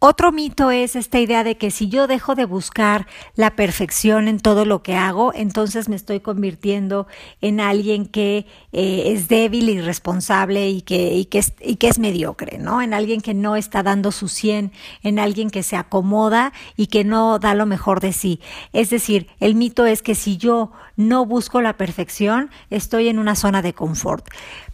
Otro 0.00 0.30
mito 0.30 0.70
es 0.70 0.94
esta 0.94 1.18
idea 1.18 1.42
de 1.42 1.56
que 1.56 1.72
si 1.72 1.88
yo 1.88 2.06
dejo 2.06 2.36
de 2.36 2.44
buscar 2.44 3.08
la 3.34 3.56
perfección 3.56 4.28
en 4.28 4.38
todo 4.38 4.64
lo 4.64 4.80
que 4.80 4.94
hago, 4.94 5.32
entonces 5.34 5.88
me 5.88 5.96
estoy 5.96 6.20
convirtiendo 6.20 7.08
en 7.40 7.58
alguien 7.58 8.06
que 8.06 8.46
eh, 8.70 9.02
es 9.06 9.26
débil, 9.26 9.68
irresponsable 9.68 10.70
y 10.70 10.82
que, 10.82 11.14
y, 11.14 11.24
que 11.24 11.38
es, 11.38 11.52
y 11.60 11.76
que 11.76 11.88
es 11.88 11.98
mediocre, 11.98 12.58
¿no? 12.58 12.80
En 12.80 12.94
alguien 12.94 13.20
que 13.20 13.34
no 13.34 13.56
está 13.56 13.82
dando 13.82 14.12
su 14.12 14.28
100, 14.28 14.70
en 15.02 15.18
alguien 15.18 15.50
que 15.50 15.64
se 15.64 15.74
acomoda 15.74 16.52
y 16.76 16.86
que 16.86 17.02
no 17.02 17.40
da 17.40 17.56
lo 17.56 17.66
mejor 17.66 17.98
de 17.98 18.12
sí. 18.12 18.40
Es 18.72 18.90
decir, 18.90 19.26
el 19.40 19.56
mito 19.56 19.84
es 19.84 20.02
que 20.02 20.14
si 20.14 20.36
yo 20.36 20.70
no 20.94 21.26
busco 21.26 21.60
la 21.60 21.76
perfección, 21.76 22.50
estoy 22.70 23.08
en 23.08 23.18
una 23.18 23.34
zona 23.34 23.62
de 23.62 23.74
confort. 23.74 24.28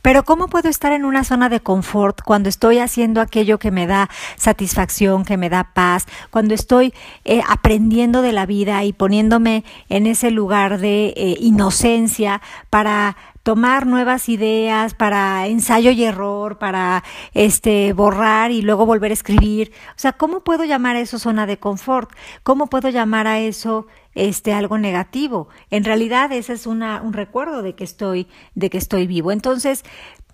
Pero 0.04 0.22
¿cómo 0.22 0.48
puedo 0.48 0.68
estar 0.68 0.92
en 0.92 1.06
una 1.06 1.24
zona 1.24 1.48
de 1.48 1.60
confort 1.60 2.20
cuando 2.22 2.50
estoy 2.50 2.78
haciendo 2.78 3.22
aquello 3.22 3.58
que 3.58 3.70
me 3.70 3.86
da 3.86 4.10
satisfacción, 4.36 5.24
que 5.24 5.38
me 5.38 5.48
da 5.48 5.70
paz, 5.72 6.04
cuando 6.30 6.52
estoy 6.52 6.92
eh, 7.24 7.40
aprendiendo 7.48 8.20
de 8.20 8.32
la 8.32 8.44
vida 8.44 8.84
y 8.84 8.92
poniéndome 8.92 9.64
en 9.88 10.06
ese 10.06 10.30
lugar 10.30 10.78
de 10.78 11.14
eh, 11.16 11.36
inocencia 11.40 12.42
para 12.68 13.16
tomar 13.42 13.86
nuevas 13.86 14.28
ideas 14.28 14.92
para 14.92 15.46
ensayo 15.46 15.90
y 15.90 16.04
error, 16.04 16.58
para 16.58 17.02
este 17.32 17.94
borrar 17.94 18.50
y 18.50 18.60
luego 18.60 18.84
volver 18.84 19.10
a 19.10 19.14
escribir. 19.14 19.72
O 19.90 19.98
sea, 19.98 20.12
¿cómo 20.12 20.40
puedo 20.40 20.64
llamar 20.64 20.96
a 20.96 21.00
eso 21.00 21.18
zona 21.18 21.46
de 21.46 21.56
confort? 21.56 22.10
¿Cómo 22.42 22.66
puedo 22.66 22.90
llamar 22.90 23.26
a 23.26 23.38
eso 23.38 23.86
este 24.14 24.52
algo 24.52 24.78
negativo. 24.78 25.48
En 25.70 25.84
realidad 25.84 26.32
ese 26.32 26.52
es 26.52 26.66
una, 26.66 27.02
un 27.02 27.12
recuerdo 27.12 27.62
de 27.62 27.74
que 27.74 27.84
estoy, 27.84 28.28
de 28.54 28.70
que 28.70 28.78
estoy 28.78 29.06
vivo. 29.06 29.32
Entonces, 29.32 29.84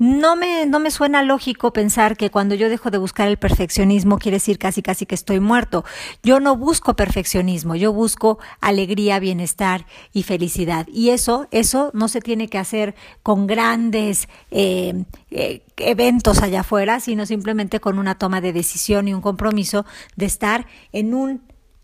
no 0.01 0.35
me, 0.35 0.65
no 0.65 0.81
me 0.81 0.91
suena 0.91 1.23
lógico 1.23 1.75
pensar 1.75 2.17
que 2.17 2.31
cuando 2.31 2.55
yo 2.55 2.71
dejo 2.71 2.91
de 2.91 2.97
buscar 2.97 3.29
el 3.29 3.37
perfeccionismo 3.37 4.19
quiere 4.19 4.37
decir 4.37 4.59
casi 4.59 4.81
casi 4.81 5.05
que 5.05 5.15
estoy 5.15 5.41
muerto. 5.41 5.85
Yo 6.23 6.41
no 6.41 6.57
busco 6.57 6.97
perfeccionismo, 6.97 7.75
yo 7.75 7.93
busco 7.93 8.39
alegría, 8.63 9.19
bienestar 9.19 9.85
y 10.15 10.23
felicidad. 10.23 10.87
Y 10.89 11.11
eso, 11.11 11.49
eso 11.51 11.91
no 11.93 12.09
se 12.09 12.23
tiene 12.23 12.49
que 12.49 12.57
hacer 12.57 12.95
con 13.23 13.47
grandes 13.47 14.31
eh, 14.51 15.05
eh, 15.31 15.63
eventos 15.77 16.43
allá 16.43 16.61
afuera, 16.61 17.01
sino 17.01 17.27
simplemente 17.27 17.79
con 17.79 17.99
una 17.99 18.15
toma 18.15 18.41
de 18.41 18.55
decisión 18.55 19.07
y 19.07 19.13
un 19.13 19.21
compromiso 19.21 19.85
de 20.17 20.25
estar 20.25 20.67
en 20.93 21.13
un 21.13 21.43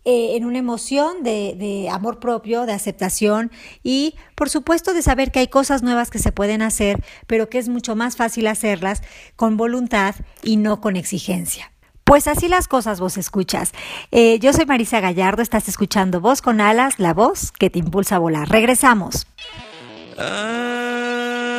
eh, 0.09 0.37
en 0.37 0.45
una 0.45 0.57
emoción 0.57 1.21
de, 1.21 1.89
amor 1.91 2.21
propio, 2.21 2.65
de 2.65 2.71
aceptación 2.71 3.51
y 3.83 4.15
por 4.35 4.49
supuesto 4.49 4.93
de 4.93 5.01
saber 5.01 5.33
que 5.33 5.39
hay 5.39 5.49
cosas 5.49 5.83
nuevas 5.83 6.09
que 6.09 6.17
se 6.17 6.31
pueden 6.31 6.61
hacer, 6.61 7.03
pero 7.27 7.49
que 7.49 7.57
es 7.57 7.67
mucho 7.67 7.93
más 7.97 8.15
fácil 8.15 8.47
hacerlas 8.47 9.01
con 9.35 9.57
voluntad 9.57 10.15
y 10.43 10.55
no 10.55 10.79
con 10.79 10.95
exigencia. 10.95 11.73
Pues 12.05 12.29
así 12.29 12.47
las 12.47 12.69
cosas 12.69 13.01
vos 13.01 13.17
escuchas. 13.17 13.73
Eh, 14.11 14.39
yo 14.39 14.53
soy 14.53 14.65
Marisa 14.65 15.01
Gallardo, 15.01 15.41
estás 15.41 15.67
escuchando 15.67 16.21
Voz 16.21 16.41
con 16.41 16.61
Alas, 16.61 16.99
la 16.99 17.13
voz 17.13 17.51
que 17.51 17.69
te 17.69 17.79
impulsa 17.79 18.15
a 18.15 18.19
volar. 18.19 18.47
Regresamos. 18.47 19.27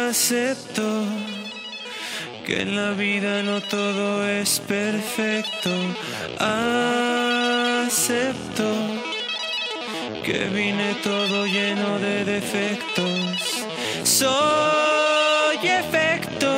Acepto 0.09 1.05
que 2.49 2.63
en 2.63 2.75
la 2.75 2.93
vida 2.93 3.43
no 3.43 3.61
todo 3.61 4.27
es 4.27 4.61
perfecto. 4.61 5.71
Acepto 7.79 7.91
que 10.25 10.49
vine 10.49 10.95
todo 11.03 11.45
lleno 11.45 11.99
de 11.99 12.25
defectos. 12.25 13.67
Soy 14.03 15.59
efecto 15.63 16.51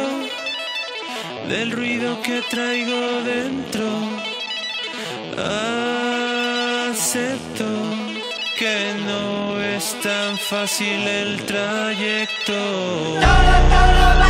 del 1.48 1.72
ruido 1.72 2.22
que 2.22 2.40
traigo 2.42 3.22
dentro. 3.22 3.88
Acepto 6.86 7.66
que 8.56 8.94
no 9.08 9.60
es 9.60 9.96
tan 10.00 10.38
fácil 10.38 11.08
el 11.08 11.44
trayecto. 11.46 12.54
Todo, 12.54 13.56
todo 13.74 14.29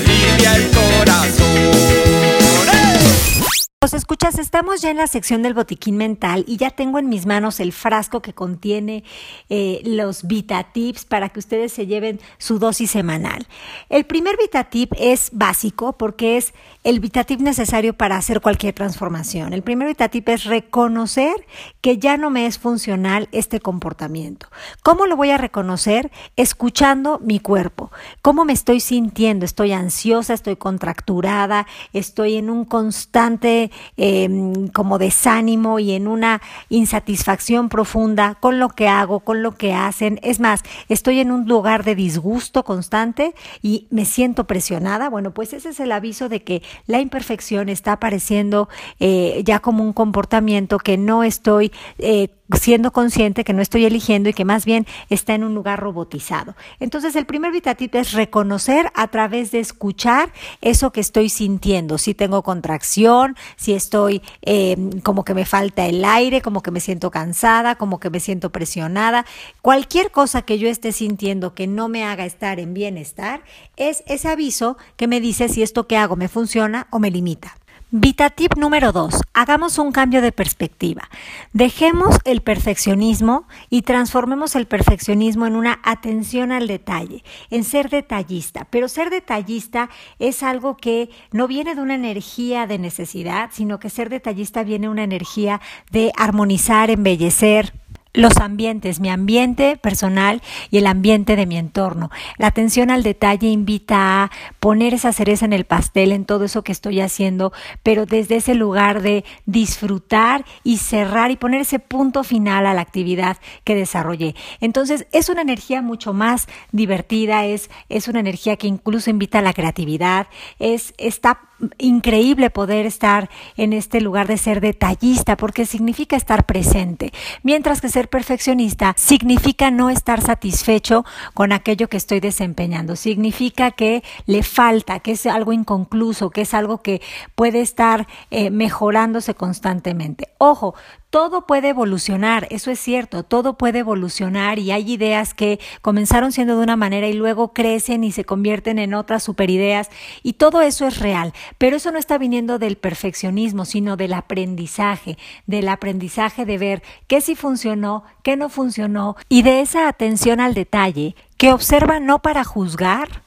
Os 3.83 3.95
escuchas, 3.95 4.37
estamos 4.37 4.79
ya 4.83 4.91
en 4.91 4.97
la 4.97 5.07
sección 5.07 5.41
del 5.41 5.55
botiquín 5.55 5.97
mental 5.97 6.45
y 6.47 6.57
ya 6.57 6.69
tengo 6.69 6.99
en 6.99 7.09
mis 7.09 7.25
manos 7.25 7.59
el 7.59 7.73
frasco 7.73 8.21
que 8.21 8.31
contiene 8.31 9.03
eh, 9.49 9.81
los 9.83 10.27
Vita 10.27 10.71
Tips 10.71 11.03
para 11.05 11.29
que 11.29 11.39
ustedes 11.39 11.73
se 11.73 11.87
lleven 11.87 12.19
su 12.37 12.59
dosis 12.59 12.91
semanal. 12.91 13.47
El 13.89 14.05
primer 14.05 14.37
Vita 14.37 14.65
Tip 14.65 14.93
es 14.99 15.31
básico 15.33 15.93
porque 15.93 16.37
es 16.37 16.53
el 16.83 16.99
Vita 16.99 17.23
Tip 17.23 17.39
necesario 17.39 17.95
para 17.95 18.17
hacer 18.17 18.39
cualquier 18.39 18.75
transformación. 18.75 19.51
El 19.51 19.63
primer 19.63 19.87
Vita 19.87 20.09
Tip 20.09 20.29
es 20.29 20.43
reconocer 20.43 21.33
que 21.81 21.97
ya 21.97 22.17
no 22.17 22.29
me 22.29 22.45
es 22.45 22.59
funcional 22.59 23.29
este 23.31 23.59
comportamiento. 23.59 24.45
¿Cómo 24.83 25.07
lo 25.07 25.15
voy 25.15 25.31
a 25.31 25.39
reconocer? 25.39 26.11
Escuchando 26.35 27.17
mi 27.17 27.39
cuerpo. 27.39 27.91
¿Cómo 28.21 28.45
me 28.45 28.53
estoy 28.53 28.79
sintiendo? 28.79 29.43
Estoy 29.43 29.71
ansiosa, 29.71 30.35
estoy 30.35 30.55
contracturada, 30.57 31.65
estoy 31.93 32.35
en 32.35 32.51
un 32.51 32.65
constante 32.65 33.70
eh, 33.97 34.29
como 34.73 34.97
desánimo 34.97 35.79
y 35.79 35.91
en 35.91 36.07
una 36.07 36.41
insatisfacción 36.69 37.69
profunda 37.69 38.35
con 38.39 38.59
lo 38.59 38.69
que 38.69 38.87
hago, 38.87 39.21
con 39.21 39.43
lo 39.43 39.53
que 39.53 39.73
hacen. 39.73 40.19
Es 40.23 40.39
más, 40.39 40.63
estoy 40.89 41.19
en 41.19 41.31
un 41.31 41.47
lugar 41.47 41.83
de 41.83 41.95
disgusto 41.95 42.63
constante 42.63 43.33
y 43.61 43.87
me 43.89 44.05
siento 44.05 44.45
presionada. 44.45 45.09
Bueno, 45.09 45.31
pues 45.31 45.53
ese 45.53 45.69
es 45.69 45.79
el 45.79 45.91
aviso 45.91 46.29
de 46.29 46.43
que 46.43 46.61
la 46.87 46.99
imperfección 46.99 47.69
está 47.69 47.93
apareciendo 47.93 48.69
eh, 48.99 49.41
ya 49.45 49.59
como 49.59 49.83
un 49.83 49.93
comportamiento 49.93 50.77
que 50.77 50.97
no 50.97 51.23
estoy 51.23 51.71
eh, 51.97 52.29
siendo 52.59 52.91
consciente 52.91 53.43
que 53.43 53.53
no 53.53 53.61
estoy 53.61 53.85
eligiendo 53.85 54.29
y 54.29 54.33
que 54.33 54.45
más 54.45 54.65
bien 54.65 54.85
está 55.09 55.33
en 55.33 55.43
un 55.43 55.55
lugar 55.55 55.79
robotizado. 55.79 56.55
Entonces, 56.79 57.15
el 57.15 57.25
primer 57.25 57.51
vitatip 57.51 57.95
es 57.95 58.13
reconocer 58.13 58.91
a 58.95 59.07
través 59.07 59.51
de 59.51 59.59
escuchar 59.59 60.31
eso 60.61 60.91
que 60.91 61.01
estoy 61.01 61.29
sintiendo. 61.29 61.97
Si 61.97 62.13
tengo 62.13 62.43
contracción, 62.43 63.35
si 63.55 63.73
estoy 63.73 64.21
eh, 64.41 64.77
como 65.03 65.23
que 65.23 65.33
me 65.33 65.45
falta 65.45 65.85
el 65.85 66.03
aire, 66.03 66.41
como 66.41 66.61
que 66.61 66.71
me 66.71 66.79
siento 66.79 67.11
cansada, 67.11 67.75
como 67.75 67.99
que 67.99 68.09
me 68.09 68.19
siento 68.19 68.51
presionada, 68.51 69.25
cualquier 69.61 70.11
cosa 70.11 70.41
que 70.41 70.59
yo 70.59 70.67
esté 70.67 70.91
sintiendo 70.91 71.53
que 71.53 71.67
no 71.67 71.89
me 71.89 72.03
haga 72.03 72.25
estar 72.25 72.59
en 72.59 72.73
bienestar, 72.73 73.43
es 73.77 74.03
ese 74.07 74.27
aviso 74.27 74.77
que 74.97 75.07
me 75.07 75.19
dice 75.21 75.49
si 75.49 75.63
esto 75.63 75.87
que 75.87 75.97
hago 75.97 76.15
me 76.15 76.27
funciona 76.27 76.87
o 76.91 76.99
me 76.99 77.11
limita. 77.11 77.55
Vitatip 77.93 78.55
número 78.55 78.93
2. 78.93 79.15
Hagamos 79.33 79.77
un 79.77 79.91
cambio 79.91 80.21
de 80.21 80.31
perspectiva. 80.31 81.09
Dejemos 81.51 82.19
el 82.23 82.39
perfeccionismo 82.39 83.49
y 83.69 83.81
transformemos 83.81 84.55
el 84.55 84.65
perfeccionismo 84.65 85.45
en 85.45 85.57
una 85.57 85.81
atención 85.83 86.53
al 86.53 86.67
detalle, 86.67 87.21
en 87.49 87.65
ser 87.65 87.89
detallista. 87.89 88.65
Pero 88.69 88.87
ser 88.87 89.09
detallista 89.09 89.89
es 90.19 90.41
algo 90.41 90.77
que 90.77 91.09
no 91.33 91.49
viene 91.49 91.75
de 91.75 91.81
una 91.81 91.95
energía 91.95 92.65
de 92.65 92.79
necesidad, 92.79 93.49
sino 93.51 93.77
que 93.77 93.89
ser 93.89 94.09
detallista 94.09 94.63
viene 94.63 94.87
de 94.87 94.91
una 94.93 95.03
energía 95.03 95.59
de 95.91 96.13
armonizar, 96.15 96.91
embellecer, 96.91 97.73
los 98.13 98.37
ambientes, 98.37 98.99
mi 98.99 99.09
ambiente 99.09 99.77
personal 99.77 100.41
y 100.69 100.77
el 100.77 100.87
ambiente 100.87 101.35
de 101.35 101.45
mi 101.45 101.57
entorno. 101.57 102.09
La 102.37 102.47
atención 102.47 102.91
al 102.91 103.03
detalle 103.03 103.47
invita 103.47 104.23
a 104.23 104.31
poner 104.59 104.93
esa 104.93 105.13
cereza 105.13 105.45
en 105.45 105.53
el 105.53 105.65
pastel 105.65 106.11
en 106.11 106.25
todo 106.25 106.45
eso 106.45 106.63
que 106.63 106.71
estoy 106.71 106.99
haciendo, 106.99 107.53
pero 107.83 108.05
desde 108.05 108.37
ese 108.37 108.55
lugar 108.55 109.01
de 109.01 109.23
disfrutar 109.45 110.45
y 110.63 110.77
cerrar 110.77 111.31
y 111.31 111.37
poner 111.37 111.61
ese 111.61 111.79
punto 111.79 112.23
final 112.23 112.65
a 112.65 112.73
la 112.73 112.81
actividad 112.81 113.37
que 113.63 113.75
desarrollé. 113.75 114.35
Entonces, 114.59 115.07
es 115.11 115.29
una 115.29 115.41
energía 115.41 115.81
mucho 115.81 116.13
más 116.13 116.47
divertida, 116.71 117.45
es, 117.45 117.69
es 117.89 118.07
una 118.07 118.19
energía 118.19 118.57
que 118.57 118.67
incluso 118.67 119.09
invita 119.09 119.39
a 119.39 119.43
la 119.43 119.53
creatividad, 119.53 120.27
es, 120.59 120.93
está 120.97 121.50
increíble 121.77 122.49
poder 122.49 122.85
estar 122.85 123.29
en 123.57 123.73
este 123.73 124.01
lugar 124.01 124.27
de 124.27 124.37
ser 124.37 124.61
detallista 124.61 125.37
porque 125.37 125.65
significa 125.65 126.15
estar 126.15 126.45
presente, 126.45 127.13
mientras 127.43 127.81
que 127.81 127.89
ser 127.89 128.09
perfeccionista 128.09 128.93
significa 128.97 129.71
no 129.71 129.89
estar 129.89 130.21
satisfecho 130.21 131.05
con 131.33 131.51
aquello 131.51 131.87
que 131.87 131.97
estoy 131.97 132.19
desempeñando, 132.19 132.95
significa 132.95 133.71
que 133.71 134.03
le 134.25 134.43
falta, 134.43 134.99
que 134.99 135.11
es 135.11 135.25
algo 135.25 135.53
inconcluso, 135.53 136.29
que 136.29 136.41
es 136.41 136.53
algo 136.53 136.81
que 136.81 137.01
puede 137.35 137.61
estar 137.61 138.07
eh, 138.29 138.49
mejorándose 138.49 139.35
constantemente. 139.35 140.29
Ojo, 140.37 140.75
todo 141.11 141.45
puede 141.45 141.69
evolucionar, 141.69 142.47
eso 142.51 142.71
es 142.71 142.79
cierto, 142.79 143.23
todo 143.23 143.57
puede 143.57 143.79
evolucionar 143.79 144.59
y 144.59 144.71
hay 144.71 144.89
ideas 144.89 145.33
que 145.33 145.59
comenzaron 145.81 146.31
siendo 146.31 146.57
de 146.57 146.63
una 146.63 146.77
manera 146.77 147.07
y 147.07 147.13
luego 147.13 147.53
crecen 147.53 148.05
y 148.05 148.13
se 148.13 148.23
convierten 148.23 148.79
en 148.79 148.93
otras 148.93 149.21
superideas 149.21 149.89
y 150.23 150.33
todo 150.33 150.61
eso 150.61 150.87
es 150.87 150.99
real, 150.99 151.33
pero 151.57 151.75
eso 151.75 151.91
no 151.91 151.99
está 151.99 152.17
viniendo 152.17 152.59
del 152.59 152.77
perfeccionismo, 152.77 153.65
sino 153.65 153.97
del 153.97 154.13
aprendizaje, 154.13 155.17
del 155.45 155.67
aprendizaje 155.67 156.45
de 156.45 156.57
ver 156.57 156.83
qué 157.07 157.19
sí 157.19 157.35
funcionó, 157.35 158.05
qué 158.23 158.37
no 158.37 158.47
funcionó 158.47 159.17
y 159.27 159.41
de 159.41 159.59
esa 159.59 159.89
atención 159.89 160.39
al 160.39 160.53
detalle 160.53 161.15
que 161.35 161.51
observa 161.51 161.99
no 161.99 162.19
para 162.19 162.45
juzgar 162.45 163.23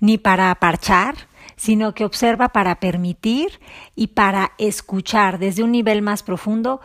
ni 0.00 0.18
para 0.18 0.52
parchar, 0.56 1.30
sino 1.60 1.92
que 1.92 2.06
observa 2.06 2.48
para 2.48 2.80
permitir 2.80 3.60
y 3.94 4.08
para 4.08 4.52
escuchar 4.56 5.38
desde 5.38 5.62
un 5.62 5.72
nivel 5.72 6.00
más 6.00 6.22
profundo 6.22 6.80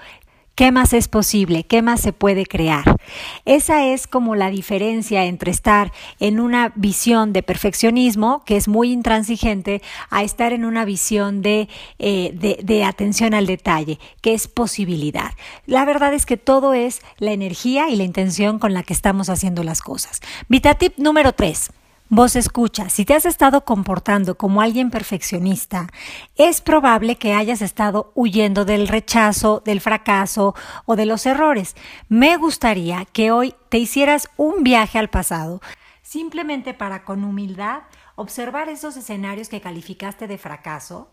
¿Qué 0.55 0.71
más 0.71 0.93
es 0.93 1.09
posible? 1.09 1.65
¿Qué 1.65 1.81
más 1.81 1.99
se 1.99 2.13
puede 2.13 2.45
crear? 2.45 2.95
Esa 3.43 3.87
es 3.87 4.07
como 4.07 4.35
la 4.35 4.49
diferencia 4.49 5.25
entre 5.25 5.51
estar 5.51 5.91
en 6.21 6.39
una 6.39 6.71
visión 6.75 7.33
de 7.33 7.43
perfeccionismo, 7.43 8.41
que 8.45 8.55
es 8.55 8.69
muy 8.69 8.93
intransigente, 8.93 9.81
a 10.09 10.23
estar 10.23 10.53
en 10.53 10.63
una 10.63 10.85
visión 10.85 11.41
de, 11.41 11.67
eh, 11.99 12.31
de, 12.33 12.59
de 12.63 12.85
atención 12.85 13.33
al 13.33 13.47
detalle, 13.47 13.99
que 14.21 14.33
es 14.33 14.47
posibilidad. 14.47 15.31
La 15.65 15.83
verdad 15.83 16.13
es 16.13 16.25
que 16.25 16.37
todo 16.37 16.73
es 16.73 17.01
la 17.17 17.33
energía 17.33 17.89
y 17.89 17.97
la 17.97 18.03
intención 18.03 18.57
con 18.57 18.73
la 18.73 18.83
que 18.83 18.93
estamos 18.93 19.29
haciendo 19.29 19.61
las 19.61 19.81
cosas. 19.81 20.21
Vitatip 20.47 20.97
número 20.97 21.33
3. 21.33 21.69
Vos 22.09 22.35
escucha, 22.35 22.87
si 22.89 23.03
te 23.03 23.15
has 23.15 23.25
estado 23.25 23.65
comportando 23.65 24.37
como 24.37 24.61
alguien 24.61 24.91
perfeccionista, 24.91 25.87
es 26.35 26.61
probable 26.61 27.15
que 27.15 27.33
hayas 27.33 27.63
estado 27.63 28.11
huyendo 28.13 28.63
del 28.63 28.87
rechazo, 28.87 29.63
del 29.65 29.81
fracaso 29.81 30.53
o 30.85 30.95
de 30.95 31.07
los 31.07 31.25
errores. 31.25 31.75
Me 32.07 32.37
gustaría 32.37 33.05
que 33.05 33.31
hoy 33.31 33.55
te 33.69 33.79
hicieras 33.79 34.29
un 34.37 34.61
viaje 34.63 34.99
al 34.99 35.09
pasado, 35.09 35.61
simplemente 36.03 36.75
para 36.75 37.05
con 37.05 37.23
humildad 37.23 37.81
observar 38.13 38.69
esos 38.69 38.95
escenarios 38.97 39.49
que 39.49 39.59
calificaste 39.59 40.27
de 40.27 40.37
fracaso 40.37 41.09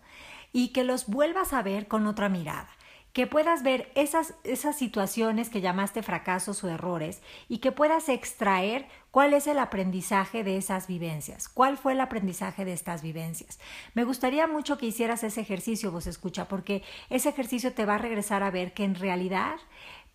y 0.53 0.75
que 0.75 0.85
los 0.85 1.07
vuelvas 1.07 1.55
a 1.55 1.63
ver 1.63 1.89
con 1.89 2.07
otra 2.07 2.29
mirada 2.29 2.69
que 3.13 3.27
puedas 3.27 3.63
ver 3.63 3.93
esas, 3.95 4.35
esas 4.43 4.77
situaciones 4.77 5.51
que 5.51 5.61
llamaste 5.61 6.03
fracasos 6.03 6.65
o 6.65 6.69
errores 6.69 7.21
y 7.49 7.59
que 7.59 7.73
puedas 7.73 8.09
extraer 8.09 8.89
cuál 9.11 9.35
es 9.35 9.47
el 9.47 9.59
aprendizaje 9.59 10.45
de 10.45 10.57
esas 10.57 10.87
vivencias, 10.87 11.49
cuál 11.49 11.77
fue 11.77 11.93
el 11.93 12.01
aprendizaje 12.01 12.65
de 12.65 12.73
estas 12.73 13.03
vivencias. 13.03 13.61
Me 13.95 14.05
gustaría 14.05 14.47
mucho 14.47 14.79
que 14.79 14.87
hicieras 14.87 15.25
ese 15.25 15.43
ejercicio, 15.43 15.93
vos 15.93 16.07
escucha, 16.07 16.49
porque 16.49 16.83
ese 17.11 17.29
ejercicio 17.29 17.75
te 17.75 17.85
va 17.85 17.97
a 17.97 17.99
regresar 17.99 18.43
a 18.43 18.51
ver 18.51 18.73
que 18.73 18.85
en 18.85 18.95
realidad 18.95 19.57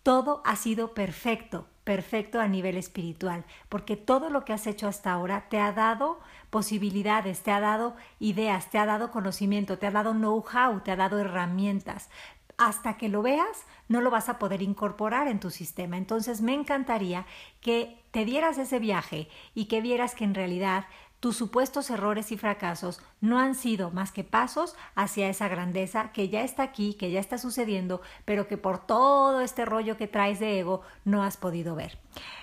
todo 0.02 0.42
ha 0.44 0.56
sido 0.56 0.94
perfecto, 0.94 1.66
perfecto 1.84 2.40
a 2.40 2.48
nivel 2.48 2.76
espiritual, 2.76 3.44
porque 3.68 3.96
todo 3.96 4.30
lo 4.30 4.44
que 4.44 4.52
has 4.52 4.66
hecho 4.66 4.88
hasta 4.88 5.12
ahora 5.12 5.48
te 5.48 5.60
ha 5.60 5.72
dado 5.72 6.18
posibilidades, 6.50 7.42
te 7.42 7.50
ha 7.50 7.60
dado 7.60 7.94
ideas, 8.18 8.70
te 8.70 8.78
ha 8.78 8.86
dado 8.86 9.10
conocimiento, 9.10 9.78
te 9.78 9.86
ha 9.86 9.90
dado 9.90 10.12
know-how, 10.12 10.80
te 10.80 10.90
ha 10.90 10.96
dado 10.96 11.18
herramientas, 11.18 12.08
hasta 12.58 12.96
que 12.96 13.08
lo 13.08 13.22
veas, 13.22 13.64
no 13.88 14.00
lo 14.00 14.10
vas 14.10 14.28
a 14.28 14.38
poder 14.38 14.62
incorporar 14.62 15.28
en 15.28 15.40
tu 15.40 15.50
sistema. 15.50 15.96
Entonces 15.96 16.42
me 16.42 16.54
encantaría 16.54 17.24
que 17.60 18.02
te 18.10 18.24
dieras 18.24 18.58
ese 18.58 18.78
viaje 18.78 19.28
y 19.54 19.66
que 19.66 19.80
vieras 19.80 20.14
que 20.14 20.24
en 20.24 20.34
realidad 20.34 20.84
tus 21.20 21.36
supuestos 21.36 21.90
errores 21.90 22.30
y 22.30 22.36
fracasos 22.36 23.00
no 23.20 23.40
han 23.40 23.54
sido 23.54 23.90
más 23.90 24.12
que 24.12 24.22
pasos 24.22 24.76
hacia 24.94 25.28
esa 25.28 25.48
grandeza 25.48 26.12
que 26.12 26.28
ya 26.28 26.42
está 26.42 26.62
aquí, 26.62 26.94
que 26.94 27.10
ya 27.10 27.18
está 27.18 27.38
sucediendo, 27.38 28.02
pero 28.24 28.46
que 28.46 28.56
por 28.56 28.86
todo 28.86 29.40
este 29.40 29.64
rollo 29.64 29.96
que 29.96 30.06
traes 30.06 30.38
de 30.38 30.60
ego 30.60 30.82
no 31.04 31.22
has 31.22 31.36
podido 31.36 31.74
ver. 31.74 31.98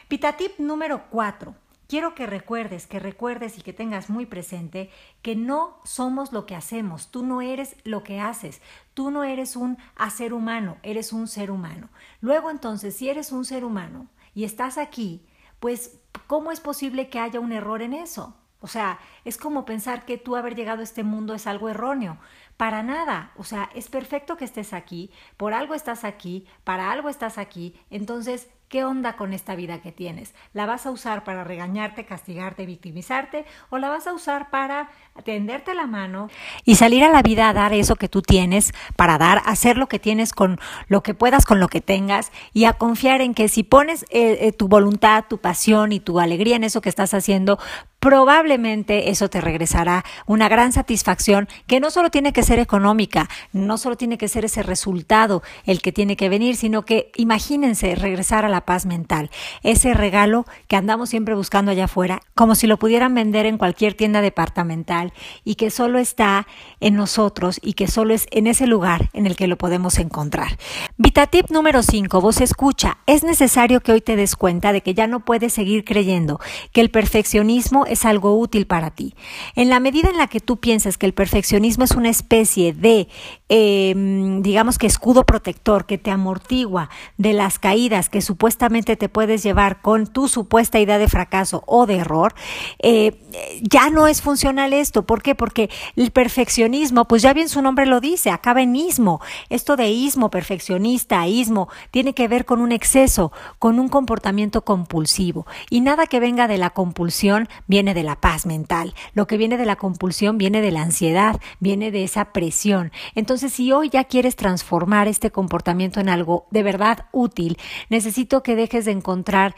Pitatip 0.07 0.59
número 0.59 1.03
4. 1.09 1.55
Quiero 1.87 2.15
que 2.15 2.25
recuerdes, 2.25 2.87
que 2.87 2.99
recuerdes 2.99 3.57
y 3.57 3.61
que 3.61 3.73
tengas 3.73 4.09
muy 4.09 4.25
presente 4.25 4.89
que 5.21 5.35
no 5.35 5.79
somos 5.83 6.31
lo 6.31 6.45
que 6.45 6.55
hacemos, 6.55 7.11
tú 7.11 7.25
no 7.25 7.41
eres 7.41 7.75
lo 7.83 8.03
que 8.03 8.19
haces, 8.19 8.61
tú 8.93 9.11
no 9.11 9.23
eres 9.23 9.55
un 9.55 9.77
hacer 9.95 10.33
humano, 10.33 10.77
eres 10.83 11.13
un 11.13 11.27
ser 11.27 11.51
humano. 11.51 11.89
Luego 12.21 12.51
entonces, 12.51 12.95
si 12.95 13.09
eres 13.09 13.31
un 13.31 13.45
ser 13.45 13.63
humano 13.63 14.07
y 14.33 14.43
estás 14.43 14.77
aquí, 14.77 15.25
pues 15.59 15.99
¿cómo 16.27 16.51
es 16.51 16.59
posible 16.59 17.09
que 17.09 17.19
haya 17.19 17.39
un 17.39 17.51
error 17.51 17.81
en 17.81 17.93
eso? 17.93 18.35
O 18.65 18.67
sea, 18.67 18.99
es 19.25 19.37
como 19.37 19.63
pensar 19.63 20.05
que 20.05 20.17
tú 20.17 20.35
haber 20.35 20.55
llegado 20.55 20.81
a 20.81 20.83
este 20.83 21.03
mundo 21.03 21.35
es 21.35 21.45
algo 21.45 21.69
erróneo. 21.69 22.17
Para 22.57 22.81
nada. 22.81 23.31
O 23.37 23.43
sea, 23.43 23.69
es 23.75 23.89
perfecto 23.89 24.37
que 24.37 24.45
estés 24.45 24.73
aquí, 24.73 25.11
por 25.37 25.53
algo 25.53 25.75
estás 25.75 26.03
aquí, 26.03 26.47
para 26.63 26.91
algo 26.91 27.09
estás 27.09 27.37
aquí. 27.37 27.75
Entonces, 27.91 28.49
¿Qué 28.67 28.83
onda 28.83 29.15
con 29.15 29.31
esta 29.33 29.55
vida 29.55 29.79
que 29.79 29.91
tienes? 29.91 30.33
¿La 30.51 30.65
vas 30.65 30.87
a 30.87 30.91
usar 30.91 31.23
para 31.23 31.43
regañarte, 31.43 32.05
castigarte, 32.05 32.65
victimizarte 32.65 33.45
o 33.69 33.77
la 33.77 33.89
vas 33.89 34.07
a 34.07 34.13
usar 34.13 34.49
para 34.49 34.89
tenderte 35.23 35.75
la 35.75 35.85
mano 35.85 36.29
y 36.63 36.75
salir 36.75 37.03
a 37.03 37.09
la 37.09 37.21
vida 37.21 37.47
a 37.47 37.53
dar 37.53 37.73
eso 37.73 37.95
que 37.95 38.09
tú 38.09 38.23
tienes 38.23 38.73
para 38.95 39.19
dar, 39.19 39.43
hacer 39.45 39.77
lo 39.77 39.87
que 39.87 39.99
tienes 39.99 40.33
con 40.33 40.59
lo 40.87 41.03
que 41.03 41.13
puedas, 41.13 41.45
con 41.45 41.59
lo 41.59 41.67
que 41.67 41.79
tengas 41.79 42.31
y 42.53 42.65
a 42.65 42.73
confiar 42.73 43.21
en 43.21 43.35
que 43.35 43.49
si 43.49 43.61
pones 43.61 44.03
eh, 44.09 44.39
eh, 44.41 44.51
tu 44.51 44.67
voluntad, 44.67 45.25
tu 45.29 45.37
pasión 45.37 45.91
y 45.91 45.99
tu 45.99 46.19
alegría 46.19 46.55
en 46.55 46.63
eso 46.63 46.81
que 46.81 46.89
estás 46.89 47.13
haciendo, 47.13 47.59
probablemente 48.05 49.09
eso 49.09 49.31
te 49.31 49.41
regresará 49.41 50.05
una 50.27 50.47
gran 50.47 50.71
satisfacción 50.71 51.47
que 51.65 51.79
no 51.79 51.89
solo 51.89 52.11
tiene 52.11 52.33
que 52.33 52.43
ser 52.43 52.59
económica, 52.59 53.27
no 53.51 53.79
solo 53.79 53.97
tiene 53.97 54.19
que 54.19 54.27
ser 54.27 54.45
ese 54.45 54.61
resultado 54.61 55.41
el 55.65 55.81
que 55.81 55.91
tiene 55.91 56.15
que 56.15 56.29
venir, 56.29 56.55
sino 56.55 56.85
que 56.85 57.11
imagínense 57.15 57.95
regresar 57.95 58.45
a 58.45 58.49
la 58.49 58.61
paz 58.61 58.85
mental, 58.85 59.31
ese 59.63 59.95
regalo 59.95 60.45
que 60.67 60.75
andamos 60.75 61.09
siempre 61.09 61.33
buscando 61.33 61.71
allá 61.71 61.85
afuera, 61.85 62.21
como 62.35 62.53
si 62.53 62.67
lo 62.67 62.77
pudieran 62.77 63.15
vender 63.15 63.47
en 63.47 63.57
cualquier 63.57 63.95
tienda 63.95 64.21
departamental 64.21 65.11
y 65.43 65.55
que 65.55 65.71
solo 65.71 65.97
está 65.97 66.45
en 66.85 66.95
nosotros 66.95 67.59
y 67.63 67.73
que 67.73 67.87
solo 67.87 68.13
es 68.13 68.27
en 68.29 68.45
ese 68.45 68.67
lugar 68.67 69.09
en 69.13 69.25
el 69.25 69.35
que 69.35 69.47
lo 69.47 69.57
podemos 69.57 69.97
encontrar. 69.97 70.59
Vitatip 70.97 71.49
número 71.49 71.81
5, 71.81 72.21
vos 72.21 72.41
escucha, 72.41 72.99
es 73.07 73.23
necesario 73.23 73.81
que 73.81 73.91
hoy 73.91 74.01
te 74.01 74.15
des 74.15 74.35
cuenta 74.35 74.71
de 74.71 74.81
que 74.81 74.93
ya 74.93 75.07
no 75.07 75.25
puedes 75.25 75.51
seguir 75.51 75.83
creyendo 75.83 76.39
que 76.73 76.81
el 76.81 76.91
perfeccionismo 76.91 77.87
es 77.87 78.05
algo 78.05 78.37
útil 78.37 78.67
para 78.67 78.91
ti. 78.91 79.15
En 79.55 79.69
la 79.69 79.79
medida 79.79 80.11
en 80.11 80.17
la 80.17 80.27
que 80.27 80.39
tú 80.39 80.57
piensas 80.57 80.99
que 80.99 81.07
el 81.07 81.15
perfeccionismo 81.15 81.85
es 81.85 81.91
una 81.91 82.09
especie 82.09 82.71
de, 82.71 83.07
em, 83.49 84.43
digamos 84.43 84.77
que 84.77 84.85
escudo 84.85 85.25
protector 85.25 85.87
que 85.87 85.97
te 85.97 86.11
amortigua 86.11 86.91
de 87.17 87.33
las 87.33 87.57
caídas 87.57 88.09
que 88.09 88.21
supuestamente 88.21 88.95
te 88.95 89.09
puedes 89.09 89.41
llevar 89.41 89.81
con 89.81 90.05
tu 90.05 90.27
supuesta 90.27 90.79
idea 90.79 90.99
de 90.99 91.07
fracaso 91.07 91.63
o 91.65 91.87
de 91.87 91.95
error, 91.95 92.35
eh, 92.83 93.17
ya 93.61 93.89
no 93.89 94.05
es 94.05 94.21
funcional 94.21 94.71
esto. 94.71 95.03
¿Por 95.07 95.23
qué? 95.23 95.33
Porque 95.33 95.71
el 95.95 96.11
perfeccionismo, 96.11 96.74
pues 97.07 97.21
ya 97.21 97.33
bien 97.33 97.49
su 97.49 97.61
nombre 97.61 97.85
lo 97.85 98.01
dice, 98.01 98.31
acaba 98.31 98.61
en 98.61 98.75
ismo. 98.75 99.21
Esto 99.49 99.75
de 99.75 99.89
ismo, 99.89 100.29
perfeccionista, 100.29 101.27
ismo, 101.27 101.69
tiene 101.91 102.13
que 102.13 102.27
ver 102.27 102.45
con 102.45 102.59
un 102.59 102.71
exceso, 102.71 103.31
con 103.59 103.79
un 103.79 103.87
comportamiento 103.87 104.63
compulsivo. 104.63 105.45
Y 105.69 105.81
nada 105.81 106.07
que 106.07 106.19
venga 106.19 106.47
de 106.47 106.57
la 106.57 106.71
compulsión 106.71 107.47
viene 107.67 107.93
de 107.93 108.03
la 108.03 108.19
paz 108.19 108.45
mental, 108.45 108.93
lo 109.13 109.27
que 109.27 109.37
viene 109.37 109.57
de 109.57 109.65
la 109.65 109.75
compulsión 109.75 110.37
viene 110.37 110.61
de 110.61 110.71
la 110.71 110.81
ansiedad, 110.81 111.39
viene 111.59 111.91
de 111.91 112.03
esa 112.03 112.33
presión. 112.33 112.91
Entonces, 113.15 113.53
si 113.53 113.71
hoy 113.71 113.89
ya 113.89 114.03
quieres 114.03 114.35
transformar 114.35 115.07
este 115.07 115.31
comportamiento 115.31 115.99
en 115.99 116.09
algo 116.09 116.47
de 116.51 116.63
verdad 116.63 117.05
útil, 117.11 117.57
necesito 117.89 118.43
que 118.43 118.55
dejes 118.55 118.85
de 118.85 118.91
encontrar 118.91 119.55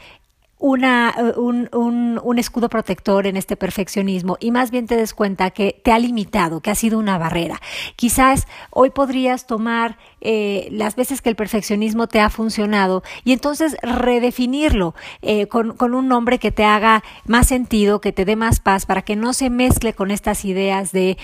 una, 0.58 1.14
eh, 1.16 1.32
un, 1.36 2.38
escudo 2.38 2.68
protector 2.68 3.26
en 3.26 3.36
este 3.36 3.56
perfeccionismo 3.56 4.36
y 4.40 4.50
más 4.50 4.70
bien 4.70 4.86
te 4.86 4.96
des 4.96 5.14
cuenta 5.14 5.50
que 5.50 5.80
te 5.82 5.92
ha 5.92 5.98
limitado, 5.98 6.60
que 6.60 6.70
ha 6.70 6.74
sido 6.74 6.98
una 6.98 7.18
barrera. 7.18 7.60
Quizás 7.96 8.46
hoy 8.70 8.90
podrías 8.90 9.46
tomar 9.46 9.98
eh, 10.20 10.68
las 10.70 10.94
veces 10.94 11.20
que 11.20 11.30
el 11.30 11.36
perfeccionismo 11.36 12.06
te 12.06 12.20
ha 12.20 12.30
funcionado 12.30 13.02
y 13.24 13.32
entonces 13.32 13.76
redefinirlo 13.82 14.94
eh, 15.22 15.46
con, 15.46 15.76
un 15.80 16.08
nombre 16.08 16.38
que 16.38 16.52
te 16.52 16.64
haga 16.64 17.02
más 17.26 17.48
sentido, 17.48 18.00
que 18.00 18.12
te 18.12 18.24
dé 18.24 18.36
más 18.36 18.60
paz, 18.60 18.86
para 18.86 19.02
que 19.02 19.16
no 19.16 19.32
se 19.32 19.50
mezcle 19.50 19.94
con 19.94 20.10
estas 20.10 20.44
ideas 20.44 20.92
de... 20.92 21.16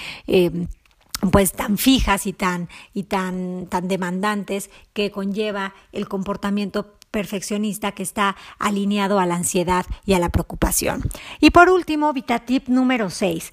Pues 1.31 1.53
tan 1.53 1.79
fijas 1.79 2.27
y 2.27 2.35
tan 2.35 2.69
y 2.93 3.05
tan 3.05 3.67
tan 3.71 3.89
demandantes 3.89 4.69
que 4.93 5.11
conlleva 5.11 5.73
el 5.93 6.07
comportamiento 6.07 6.97
perfeccionista 7.15 7.93
que 7.93 8.03
está 8.03 8.35
alineado 8.59 9.21
a 9.21 9.27
la 9.27 9.37
ansiedad 9.37 9.87
y 10.05 10.15
a 10.15 10.19
la 10.19 10.31
preocupación. 10.31 11.05
Y 11.39 11.51
por 11.51 11.71
último, 11.71 12.13
VitaTip 12.13 12.67
número 12.67 13.09
6. 13.09 13.53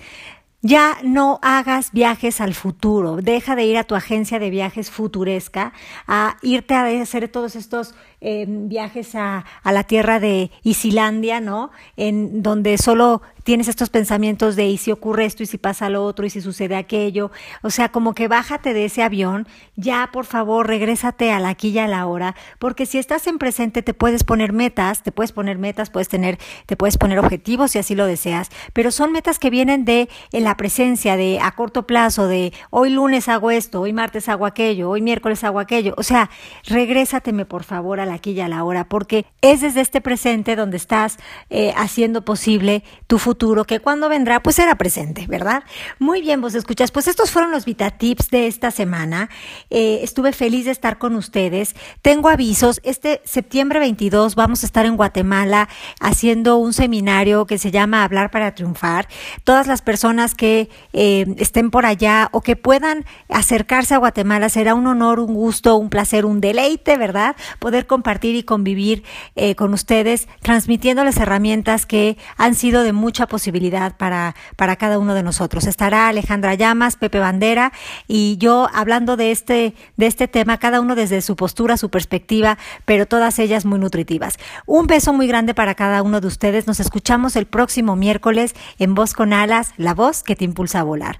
Ya 0.63 0.97
no 1.03 1.39
hagas 1.43 1.91
viajes 1.91 2.41
al 2.41 2.55
futuro. 2.55 3.17
Deja 3.17 3.55
de 3.55 3.65
ir 3.65 3.77
a 3.77 3.83
tu 3.83 3.93
agencia 3.93 4.39
de 4.39 4.49
viajes 4.49 4.89
futuresca 4.89 5.73
a 6.07 6.37
irte 6.41 6.73
a 6.73 6.85
hacer 7.01 7.27
todos 7.29 7.55
estos 7.55 7.93
viajes 8.21 9.15
a, 9.15 9.45
a, 9.63 9.71
la 9.71 9.83
tierra 9.83 10.19
de 10.19 10.51
Isilandia, 10.63 11.41
¿no? 11.41 11.71
En 11.97 12.43
donde 12.43 12.77
solo 12.77 13.21
tienes 13.43 13.67
estos 13.67 13.89
pensamientos 13.89 14.55
de 14.55 14.67
y 14.67 14.77
si 14.77 14.91
ocurre 14.91 15.25
esto 15.25 15.43
y 15.43 15.45
si 15.45 15.57
pasa 15.57 15.89
lo 15.89 16.05
otro 16.05 16.25
y 16.25 16.29
si 16.29 16.41
sucede 16.41 16.75
aquello. 16.75 17.31
O 17.61 17.69
sea, 17.69 17.89
como 17.89 18.13
que 18.13 18.27
bájate 18.27 18.73
de 18.73 18.85
ese 18.85 19.03
avión, 19.03 19.47
ya 19.75 20.09
por 20.11 20.25
favor 20.25 20.67
regrésate 20.67 21.31
a 21.31 21.39
la 21.39 21.49
aquí 21.49 21.69
y 21.69 21.79
a 21.79 21.87
la 21.87 22.05
hora, 22.05 22.35
porque 22.59 22.85
si 22.85 22.97
estás 22.97 23.27
en 23.27 23.37
presente 23.37 23.81
te 23.81 23.93
puedes 23.93 24.23
poner 24.23 24.53
metas, 24.53 25.03
te 25.03 25.11
puedes 25.11 25.31
poner 25.31 25.57
metas, 25.57 25.89
puedes 25.89 26.07
tener, 26.07 26.37
te 26.65 26.77
puedes 26.77 26.97
poner 26.97 27.19
objetivos 27.19 27.71
si 27.71 27.79
así 27.79 27.95
lo 27.95 28.05
deseas, 28.05 28.49
pero 28.73 28.91
son 28.91 29.11
metas 29.11 29.39
que 29.39 29.49
vienen 29.49 29.85
de 29.85 30.09
en 30.31 30.43
la 30.43 30.55
presencia, 30.55 31.17
de 31.17 31.39
a 31.41 31.51
corto 31.51 31.87
plazo, 31.87 32.27
de 32.27 32.53
hoy 32.69 32.89
lunes 32.89 33.27
hago 33.27 33.51
esto, 33.51 33.81
hoy 33.81 33.93
martes 33.93 34.29
hago 34.29 34.45
aquello, 34.45 34.89
hoy 34.89 35.01
miércoles 35.01 35.43
hago 35.43 35.59
aquello. 35.59 35.93
O 35.97 36.03
sea, 36.03 36.29
regrésateme 36.65 37.45
por 37.45 37.63
favor 37.63 37.99
a 37.99 38.05
la 38.05 38.10
aquí 38.11 38.31
y 38.31 38.41
a 38.41 38.47
la 38.47 38.63
hora, 38.63 38.85
porque 38.85 39.25
es 39.41 39.61
desde 39.61 39.81
este 39.81 40.01
presente 40.01 40.55
donde 40.55 40.77
estás 40.77 41.17
eh, 41.49 41.73
haciendo 41.75 42.23
posible 42.23 42.83
tu 43.07 43.17
futuro 43.17 43.65
que 43.65 43.79
cuando 43.79 44.09
vendrá 44.09 44.41
pues 44.41 44.55
será 44.55 44.75
presente, 44.75 45.25
¿verdad? 45.27 45.63
Muy 45.99 46.21
bien, 46.21 46.41
vos 46.41 46.55
escuchas, 46.55 46.91
pues 46.91 47.07
estos 47.07 47.31
fueron 47.31 47.51
los 47.51 47.65
Vita 47.65 47.91
Tips 47.91 48.29
de 48.29 48.47
esta 48.47 48.71
semana. 48.71 49.29
Eh, 49.69 49.99
estuve 50.03 50.31
feliz 50.33 50.65
de 50.65 50.71
estar 50.71 50.97
con 50.97 51.15
ustedes. 51.15 51.75
Tengo 52.01 52.29
avisos, 52.29 52.81
este 52.83 53.21
septiembre 53.23 53.79
22 53.79 54.35
vamos 54.35 54.63
a 54.63 54.65
estar 54.65 54.85
en 54.85 54.95
Guatemala 54.95 55.69
haciendo 55.99 56.57
un 56.57 56.73
seminario 56.73 57.45
que 57.45 57.57
se 57.57 57.71
llama 57.71 58.03
Hablar 58.03 58.31
para 58.31 58.53
Triunfar. 58.55 59.07
Todas 59.43 59.67
las 59.67 59.81
personas 59.81 60.35
que 60.35 60.69
eh, 60.93 61.25
estén 61.37 61.71
por 61.71 61.85
allá 61.85 62.29
o 62.31 62.41
que 62.41 62.55
puedan 62.55 63.05
acercarse 63.29 63.95
a 63.95 63.97
Guatemala 63.97 64.49
será 64.49 64.75
un 64.75 64.87
honor, 64.87 65.19
un 65.19 65.33
gusto, 65.33 65.75
un 65.77 65.89
placer, 65.89 66.25
un 66.25 66.41
deleite, 66.41 66.97
¿verdad? 66.97 67.35
Poder 67.59 67.87
compartir 68.01 68.35
y 68.35 68.41
convivir 68.41 69.03
eh, 69.35 69.53
con 69.53 69.75
ustedes, 69.75 70.27
transmitiéndoles 70.41 71.17
herramientas 71.17 71.85
que 71.85 72.17
han 72.35 72.55
sido 72.55 72.81
de 72.81 72.93
mucha 72.93 73.27
posibilidad 73.27 73.95
para, 73.95 74.33
para 74.55 74.75
cada 74.75 74.97
uno 74.97 75.13
de 75.13 75.21
nosotros. 75.21 75.67
Estará 75.67 76.07
Alejandra 76.07 76.55
Llamas, 76.55 76.95
Pepe 76.95 77.19
Bandera 77.19 77.73
y 78.07 78.37
yo 78.39 78.67
hablando 78.73 79.17
de 79.17 79.29
este, 79.29 79.75
de 79.97 80.07
este 80.07 80.27
tema, 80.27 80.57
cada 80.57 80.81
uno 80.81 80.95
desde 80.95 81.21
su 81.21 81.35
postura, 81.35 81.77
su 81.77 81.91
perspectiva, 81.91 82.57
pero 82.85 83.05
todas 83.05 83.37
ellas 83.37 83.65
muy 83.65 83.77
nutritivas. 83.77 84.39
Un 84.65 84.87
beso 84.87 85.13
muy 85.13 85.27
grande 85.27 85.53
para 85.53 85.75
cada 85.75 86.01
uno 86.01 86.21
de 86.21 86.27
ustedes. 86.27 86.65
Nos 86.65 86.79
escuchamos 86.79 87.35
el 87.35 87.45
próximo 87.45 87.95
miércoles 87.95 88.55
en 88.79 88.95
Voz 88.95 89.13
con 89.13 89.31
Alas, 89.31 89.73
la 89.77 89.93
voz 89.93 90.23
que 90.23 90.35
te 90.35 90.43
impulsa 90.43 90.79
a 90.79 90.83
volar. 90.83 91.19